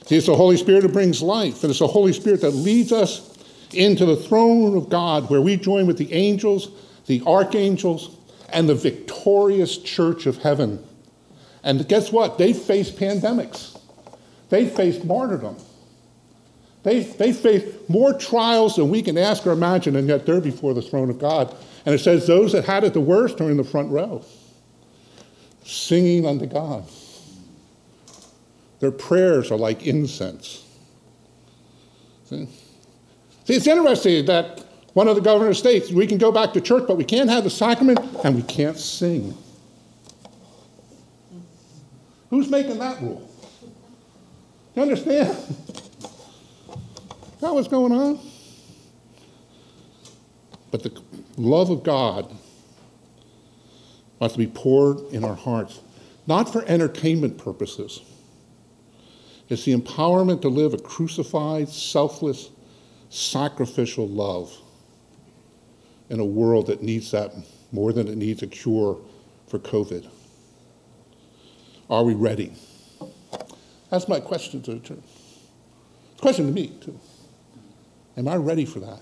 See, 0.05 0.17
it's 0.17 0.27
the 0.27 0.35
Holy 0.35 0.57
Spirit 0.57 0.81
that 0.81 0.93
brings 0.93 1.21
life, 1.21 1.63
and 1.63 1.69
it's 1.69 1.79
the 1.79 1.87
Holy 1.87 2.13
Spirit 2.13 2.41
that 2.41 2.51
leads 2.51 2.91
us 2.91 3.37
into 3.73 4.05
the 4.05 4.15
throne 4.15 4.77
of 4.77 4.89
God 4.89 5.29
where 5.29 5.41
we 5.41 5.57
join 5.57 5.87
with 5.87 5.97
the 5.97 6.11
angels, 6.13 6.69
the 7.07 7.21
archangels, 7.25 8.15
and 8.49 8.67
the 8.69 8.75
victorious 8.75 9.77
church 9.77 10.25
of 10.25 10.37
heaven. 10.37 10.83
And 11.63 11.87
guess 11.87 12.11
what? 12.11 12.37
They 12.37 12.53
faced 12.53 12.97
pandemics, 12.97 13.79
they 14.49 14.67
faced 14.67 15.05
martyrdom. 15.05 15.57
They, 16.83 17.01
they 17.01 17.31
face 17.31 17.63
more 17.87 18.13
trials 18.13 18.75
than 18.75 18.89
we 18.89 19.01
can 19.01 19.17
ask 19.17 19.47
or 19.47 19.51
imagine, 19.51 19.95
and 19.95 20.07
yet 20.07 20.25
they're 20.25 20.41
before 20.41 20.73
the 20.73 20.81
throne 20.81 21.09
of 21.09 21.17
God. 21.17 21.55
And 21.85 21.95
it 21.95 21.99
says 21.99 22.27
those 22.27 22.51
that 22.51 22.65
had 22.65 22.83
it 22.83 22.93
the 22.93 23.01
worst 23.01 23.39
are 23.41 23.49
in 23.49 23.57
the 23.57 23.63
front 23.63 23.89
row, 23.89 24.23
singing 25.63 26.25
unto 26.25 26.45
God. 26.45 26.83
Their 28.79 28.91
prayers 28.91 29.49
are 29.49 29.57
like 29.57 29.87
incense. 29.87 30.65
See? 32.25 32.49
See, 33.45 33.53
it's 33.53 33.67
interesting 33.67 34.25
that 34.25 34.65
one 34.93 35.07
of 35.07 35.15
the 35.15 35.21
governors 35.21 35.57
states 35.57 35.89
we 35.91 36.05
can 36.05 36.17
go 36.17 36.31
back 36.31 36.53
to 36.53 36.61
church, 36.61 36.83
but 36.87 36.97
we 36.97 37.05
can't 37.05 37.29
have 37.29 37.45
the 37.45 37.49
sacrament 37.49 37.99
and 38.23 38.35
we 38.35 38.41
can't 38.43 38.77
sing. 38.77 39.37
Who's 42.29 42.49
making 42.49 42.79
that 42.79 43.01
rule? 43.01 43.29
You 44.75 44.81
understand? 44.81 45.37
That 47.43 47.53
what's 47.53 47.67
going 47.67 47.91
on? 47.91 48.19
But 50.71 50.83
the 50.83 51.01
love 51.37 51.69
of 51.69 51.83
God 51.83 52.35
to 54.31 54.37
be 54.37 54.47
poured 54.47 54.99
in 55.11 55.25
our 55.25 55.35
hearts. 55.35 55.81
not 56.25 56.49
for 56.49 56.63
entertainment 56.65 57.37
purposes. 57.37 58.01
It's 59.49 59.65
the 59.65 59.75
empowerment 59.75 60.41
to 60.43 60.47
live 60.47 60.73
a 60.73 60.77
crucified, 60.77 61.67
selfless, 61.67 62.49
sacrificial 63.09 64.07
love 64.07 64.57
in 66.09 66.21
a 66.21 66.25
world 66.25 66.67
that 66.67 66.81
needs 66.81 67.11
that 67.11 67.33
more 67.73 67.91
than 67.91 68.07
it 68.07 68.15
needs 68.15 68.41
a 68.41 68.47
cure 68.47 68.97
for 69.47 69.59
COVID. 69.59 70.09
Are 71.89 72.05
we 72.05 72.13
ready? 72.13 72.53
That's 73.89 74.07
my 74.07 74.21
question 74.21 74.61
to 74.61 74.75
the 74.75 74.79
church. 74.79 75.03
Question 76.21 76.47
to 76.47 76.53
me, 76.53 76.69
too. 76.79 76.97
Am 78.17 78.27
I 78.27 78.35
ready 78.35 78.65
for 78.65 78.79
that? 78.79 78.99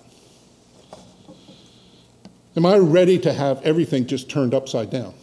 Am 2.56 2.66
I 2.66 2.78
ready 2.78 3.18
to 3.20 3.34
have 3.34 3.62
everything 3.64 4.06
just 4.06 4.30
turned 4.30 4.54
upside 4.54 4.90
down? 4.90 5.14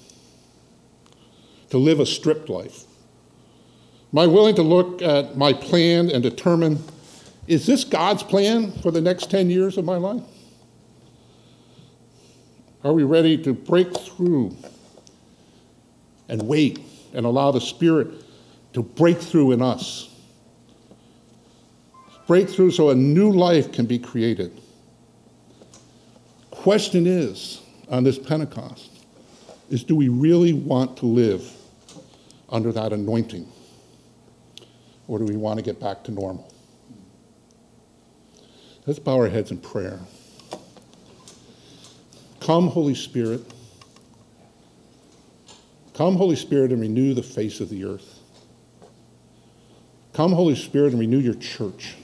To 1.70 1.78
live 1.78 2.00
a 2.00 2.06
stripped 2.06 2.48
life? 2.48 2.84
Am 4.12 4.18
I 4.18 4.26
willing 4.26 4.54
to 4.54 4.62
look 4.62 5.02
at 5.02 5.36
my 5.36 5.52
plan 5.52 6.10
and 6.10 6.22
determine 6.22 6.82
is 7.46 7.64
this 7.64 7.82
God's 7.84 8.22
plan 8.22 8.72
for 8.72 8.90
the 8.90 9.00
next 9.00 9.30
10 9.30 9.48
years 9.48 9.78
of 9.78 9.84
my 9.84 9.96
life? 9.96 10.22
Are 12.84 12.92
we 12.92 13.04
ready 13.04 13.36
to 13.42 13.54
break 13.54 13.96
through 13.96 14.54
and 16.28 16.42
wait 16.42 16.78
and 17.14 17.24
allow 17.24 17.50
the 17.50 17.60
Spirit 17.60 18.08
to 18.74 18.82
break 18.82 19.18
through 19.18 19.52
in 19.52 19.62
us? 19.62 20.14
Break 22.28 22.50
through 22.50 22.72
so 22.72 22.90
a 22.90 22.94
new 22.94 23.32
life 23.32 23.72
can 23.72 23.86
be 23.86 23.98
created. 23.98 24.60
Question 26.50 27.06
is 27.06 27.62
on 27.88 28.04
this 28.04 28.18
Pentecost 28.18 28.90
is 29.70 29.82
do 29.82 29.96
we 29.96 30.08
really 30.08 30.52
want 30.52 30.98
to 30.98 31.06
live 31.06 31.50
under 32.50 32.70
that 32.70 32.92
anointing? 32.92 33.50
Or 35.06 35.18
do 35.18 35.24
we 35.24 35.36
want 35.36 35.58
to 35.58 35.64
get 35.64 35.80
back 35.80 36.04
to 36.04 36.10
normal? 36.10 36.52
Let's 38.86 38.98
bow 38.98 39.16
our 39.16 39.28
heads 39.28 39.50
in 39.50 39.58
prayer. 39.58 39.98
Come, 42.40 42.68
Holy 42.68 42.94
Spirit. 42.94 43.40
Come, 45.94 46.16
Holy 46.16 46.36
Spirit, 46.36 46.72
and 46.72 46.80
renew 46.80 47.14
the 47.14 47.22
face 47.22 47.60
of 47.60 47.70
the 47.70 47.84
earth. 47.84 48.20
Come, 50.12 50.32
Holy 50.32 50.54
Spirit, 50.54 50.92
and 50.92 51.00
renew 51.00 51.18
your 51.18 51.34
church. 51.34 51.96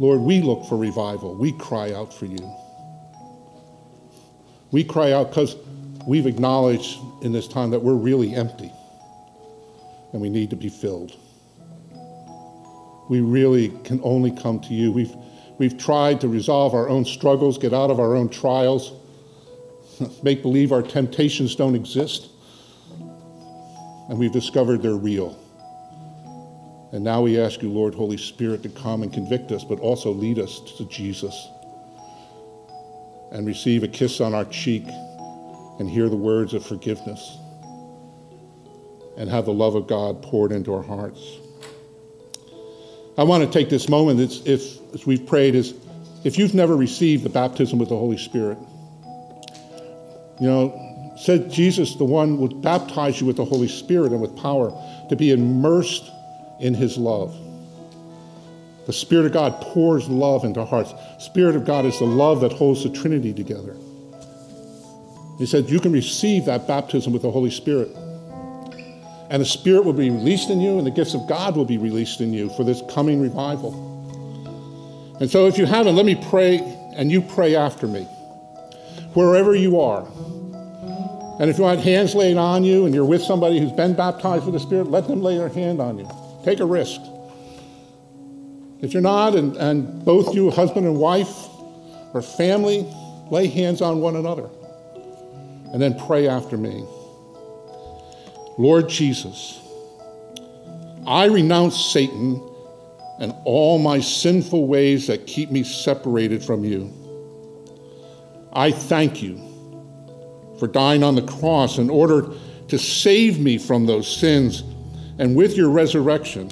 Lord, 0.00 0.20
we 0.20 0.40
look 0.40 0.64
for 0.64 0.78
revival. 0.78 1.34
We 1.34 1.52
cry 1.52 1.92
out 1.92 2.12
for 2.12 2.24
you. 2.24 2.56
We 4.70 4.82
cry 4.82 5.12
out 5.12 5.28
because 5.28 5.56
we've 6.06 6.26
acknowledged 6.26 6.98
in 7.20 7.32
this 7.32 7.46
time 7.46 7.68
that 7.72 7.80
we're 7.80 7.92
really 7.92 8.34
empty 8.34 8.72
and 10.14 10.22
we 10.22 10.30
need 10.30 10.48
to 10.50 10.56
be 10.56 10.70
filled. 10.70 11.14
We 13.10 13.20
really 13.20 13.68
can 13.84 14.00
only 14.02 14.30
come 14.30 14.60
to 14.60 14.72
you. 14.72 14.90
We've, 14.90 15.14
we've 15.58 15.76
tried 15.76 16.22
to 16.22 16.28
resolve 16.28 16.72
our 16.72 16.88
own 16.88 17.04
struggles, 17.04 17.58
get 17.58 17.74
out 17.74 17.90
of 17.90 18.00
our 18.00 18.16
own 18.16 18.30
trials, 18.30 18.92
make 20.22 20.40
believe 20.40 20.72
our 20.72 20.82
temptations 20.82 21.54
don't 21.54 21.74
exist, 21.74 22.30
and 24.08 24.18
we've 24.18 24.32
discovered 24.32 24.80
they're 24.80 24.94
real. 24.94 25.38
And 26.92 27.04
now 27.04 27.22
we 27.22 27.38
ask 27.38 27.62
you, 27.62 27.70
Lord, 27.70 27.94
Holy 27.94 28.16
Spirit, 28.16 28.62
to 28.64 28.68
come 28.68 29.02
and 29.02 29.12
convict 29.12 29.52
us, 29.52 29.62
but 29.62 29.78
also 29.78 30.10
lead 30.10 30.38
us 30.38 30.60
to 30.76 30.84
Jesus 30.86 31.48
and 33.30 33.46
receive 33.46 33.84
a 33.84 33.88
kiss 33.88 34.20
on 34.20 34.34
our 34.34 34.44
cheek 34.46 34.84
and 35.78 35.88
hear 35.88 36.08
the 36.08 36.16
words 36.16 36.52
of 36.52 36.66
forgiveness 36.66 37.38
and 39.16 39.30
have 39.30 39.44
the 39.44 39.52
love 39.52 39.76
of 39.76 39.86
God 39.86 40.22
poured 40.22 40.50
into 40.50 40.74
our 40.74 40.82
hearts. 40.82 41.20
I 43.16 43.22
want 43.22 43.44
to 43.44 43.50
take 43.50 43.68
this 43.68 43.88
moment, 43.88 44.18
it's, 44.18 44.40
if, 44.46 44.94
as 44.94 45.06
we've 45.06 45.24
prayed, 45.26 45.54
is 45.54 45.74
if 46.24 46.38
you've 46.38 46.54
never 46.54 46.76
received 46.76 47.22
the 47.22 47.28
baptism 47.28 47.78
with 47.78 47.90
the 47.90 47.96
Holy 47.96 48.18
Spirit, 48.18 48.58
you 50.40 50.46
know, 50.46 51.14
said 51.18 51.50
Jesus, 51.50 51.96
the 51.96 52.04
one 52.04 52.38
would 52.38 52.62
baptize 52.62 53.20
you 53.20 53.26
with 53.26 53.36
the 53.36 53.44
Holy 53.44 53.68
Spirit 53.68 54.12
and 54.12 54.20
with 54.20 54.34
power 54.36 54.70
to 55.08 55.16
be 55.16 55.32
immersed 55.32 56.10
in 56.60 56.74
his 56.74 56.96
love. 56.96 57.36
The 58.86 58.92
Spirit 58.92 59.26
of 59.26 59.32
God 59.32 59.60
pours 59.60 60.08
love 60.08 60.44
into 60.44 60.64
hearts. 60.64 60.92
Spirit 61.18 61.56
of 61.56 61.64
God 61.64 61.84
is 61.84 61.98
the 61.98 62.06
love 62.06 62.40
that 62.40 62.52
holds 62.52 62.82
the 62.82 62.90
Trinity 62.90 63.32
together. 63.32 63.76
He 65.38 65.46
said, 65.46 65.70
You 65.70 65.80
can 65.80 65.92
receive 65.92 66.46
that 66.46 66.66
baptism 66.66 67.12
with 67.12 67.22
the 67.22 67.30
Holy 67.30 67.50
Spirit 67.50 67.90
and 69.30 69.40
the 69.40 69.46
Spirit 69.46 69.84
will 69.84 69.92
be 69.92 70.10
released 70.10 70.50
in 70.50 70.60
you, 70.60 70.76
and 70.76 70.86
the 70.86 70.90
gifts 70.90 71.14
of 71.14 71.26
God 71.28 71.56
will 71.56 71.64
be 71.64 71.78
released 71.78 72.20
in 72.20 72.34
you 72.34 72.50
for 72.50 72.64
this 72.64 72.82
coming 72.90 73.22
revival. 73.22 73.86
And 75.20 75.30
so, 75.30 75.46
if 75.46 75.56
you 75.56 75.66
haven't, 75.66 75.94
let 75.94 76.04
me 76.04 76.16
pray, 76.16 76.58
and 76.96 77.12
you 77.12 77.22
pray 77.22 77.54
after 77.54 77.86
me, 77.86 78.02
wherever 79.14 79.54
you 79.54 79.80
are. 79.80 80.04
And 81.38 81.48
if 81.48 81.58
you 81.58 81.64
want 81.64 81.80
hands 81.80 82.14
laid 82.14 82.36
on 82.36 82.64
you 82.64 82.84
and 82.84 82.94
you're 82.94 83.04
with 83.04 83.22
somebody 83.22 83.58
who's 83.58 83.72
been 83.72 83.94
baptized 83.94 84.44
with 84.44 84.54
the 84.54 84.60
Spirit, 84.60 84.88
let 84.88 85.06
them 85.06 85.22
lay 85.22 85.38
their 85.38 85.48
hand 85.48 85.80
on 85.80 85.96
you. 85.96 86.10
Take 86.44 86.60
a 86.60 86.66
risk. 86.66 87.00
If 88.80 88.92
you're 88.94 89.02
not, 89.02 89.34
and, 89.34 89.56
and 89.56 90.04
both 90.04 90.34
you, 90.34 90.50
husband 90.50 90.86
and 90.86 90.96
wife, 90.96 91.48
or 92.14 92.22
family, 92.22 92.86
lay 93.30 93.46
hands 93.46 93.82
on 93.82 94.00
one 94.00 94.16
another. 94.16 94.48
And 95.72 95.80
then 95.80 95.98
pray 95.98 96.28
after 96.28 96.56
me. 96.56 96.84
Lord 98.58 98.88
Jesus, 98.88 99.60
I 101.06 101.26
renounce 101.26 101.92
Satan 101.92 102.46
and 103.20 103.34
all 103.44 103.78
my 103.78 104.00
sinful 104.00 104.66
ways 104.66 105.06
that 105.06 105.26
keep 105.26 105.50
me 105.50 105.62
separated 105.62 106.42
from 106.42 106.64
you. 106.64 106.92
I 108.52 108.72
thank 108.72 109.22
you 109.22 109.38
for 110.58 110.66
dying 110.66 111.02
on 111.02 111.14
the 111.14 111.22
cross 111.22 111.78
in 111.78 111.90
order 111.90 112.32
to 112.68 112.78
save 112.78 113.38
me 113.38 113.58
from 113.58 113.86
those 113.86 114.14
sins, 114.14 114.62
and 115.20 115.36
with 115.36 115.54
your 115.54 115.68
resurrection, 115.68 116.48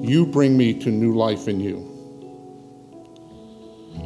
you 0.00 0.24
bring 0.24 0.56
me 0.56 0.72
to 0.72 0.90
new 0.90 1.12
life 1.12 1.48
in 1.48 1.58
you. 1.58 1.84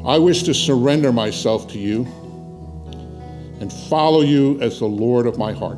I 0.06 0.16
wish 0.16 0.44
to 0.44 0.54
surrender 0.54 1.12
myself 1.12 1.68
to 1.72 1.78
you 1.78 2.06
and 3.60 3.70
follow 3.90 4.22
you 4.22 4.58
as 4.62 4.78
the 4.78 4.86
Lord 4.86 5.26
of 5.26 5.36
my 5.36 5.52
heart. 5.52 5.76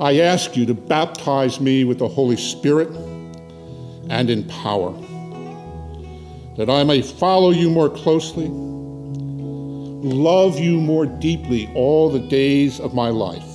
I 0.00 0.20
ask 0.20 0.56
you 0.56 0.64
to 0.66 0.74
baptize 0.74 1.60
me 1.60 1.82
with 1.82 1.98
the 1.98 2.06
Holy 2.06 2.36
Spirit 2.36 2.88
and 4.08 4.30
in 4.30 4.44
power, 4.44 4.92
that 6.56 6.70
I 6.70 6.84
may 6.84 7.02
follow 7.02 7.50
you 7.50 7.68
more 7.68 7.90
closely, 7.90 8.46
love 10.06 10.56
you 10.60 10.80
more 10.80 11.04
deeply 11.04 11.68
all 11.74 12.08
the 12.10 12.20
days 12.20 12.78
of 12.78 12.94
my 12.94 13.08
life. 13.08 13.47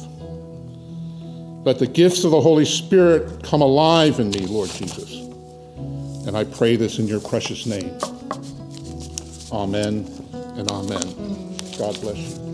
Let 1.64 1.80
the 1.80 1.88
gifts 1.88 2.26
of 2.26 2.32
the 2.32 2.42
Holy 2.42 2.66
Spirit 2.66 3.42
come 3.44 3.62
alive 3.62 4.20
in 4.20 4.30
me, 4.32 4.46
Lord 4.46 4.70
Jesus. 4.70 5.14
And 6.28 6.36
I 6.36 6.44
pray 6.44 6.76
this 6.76 7.00
in 7.00 7.08
your 7.08 7.22
precious 7.22 7.66
name. 7.66 7.98
Amen 9.52 10.06
and 10.34 10.70
amen. 10.70 11.58
God 11.78 12.00
bless 12.02 12.18
you. 12.18 12.53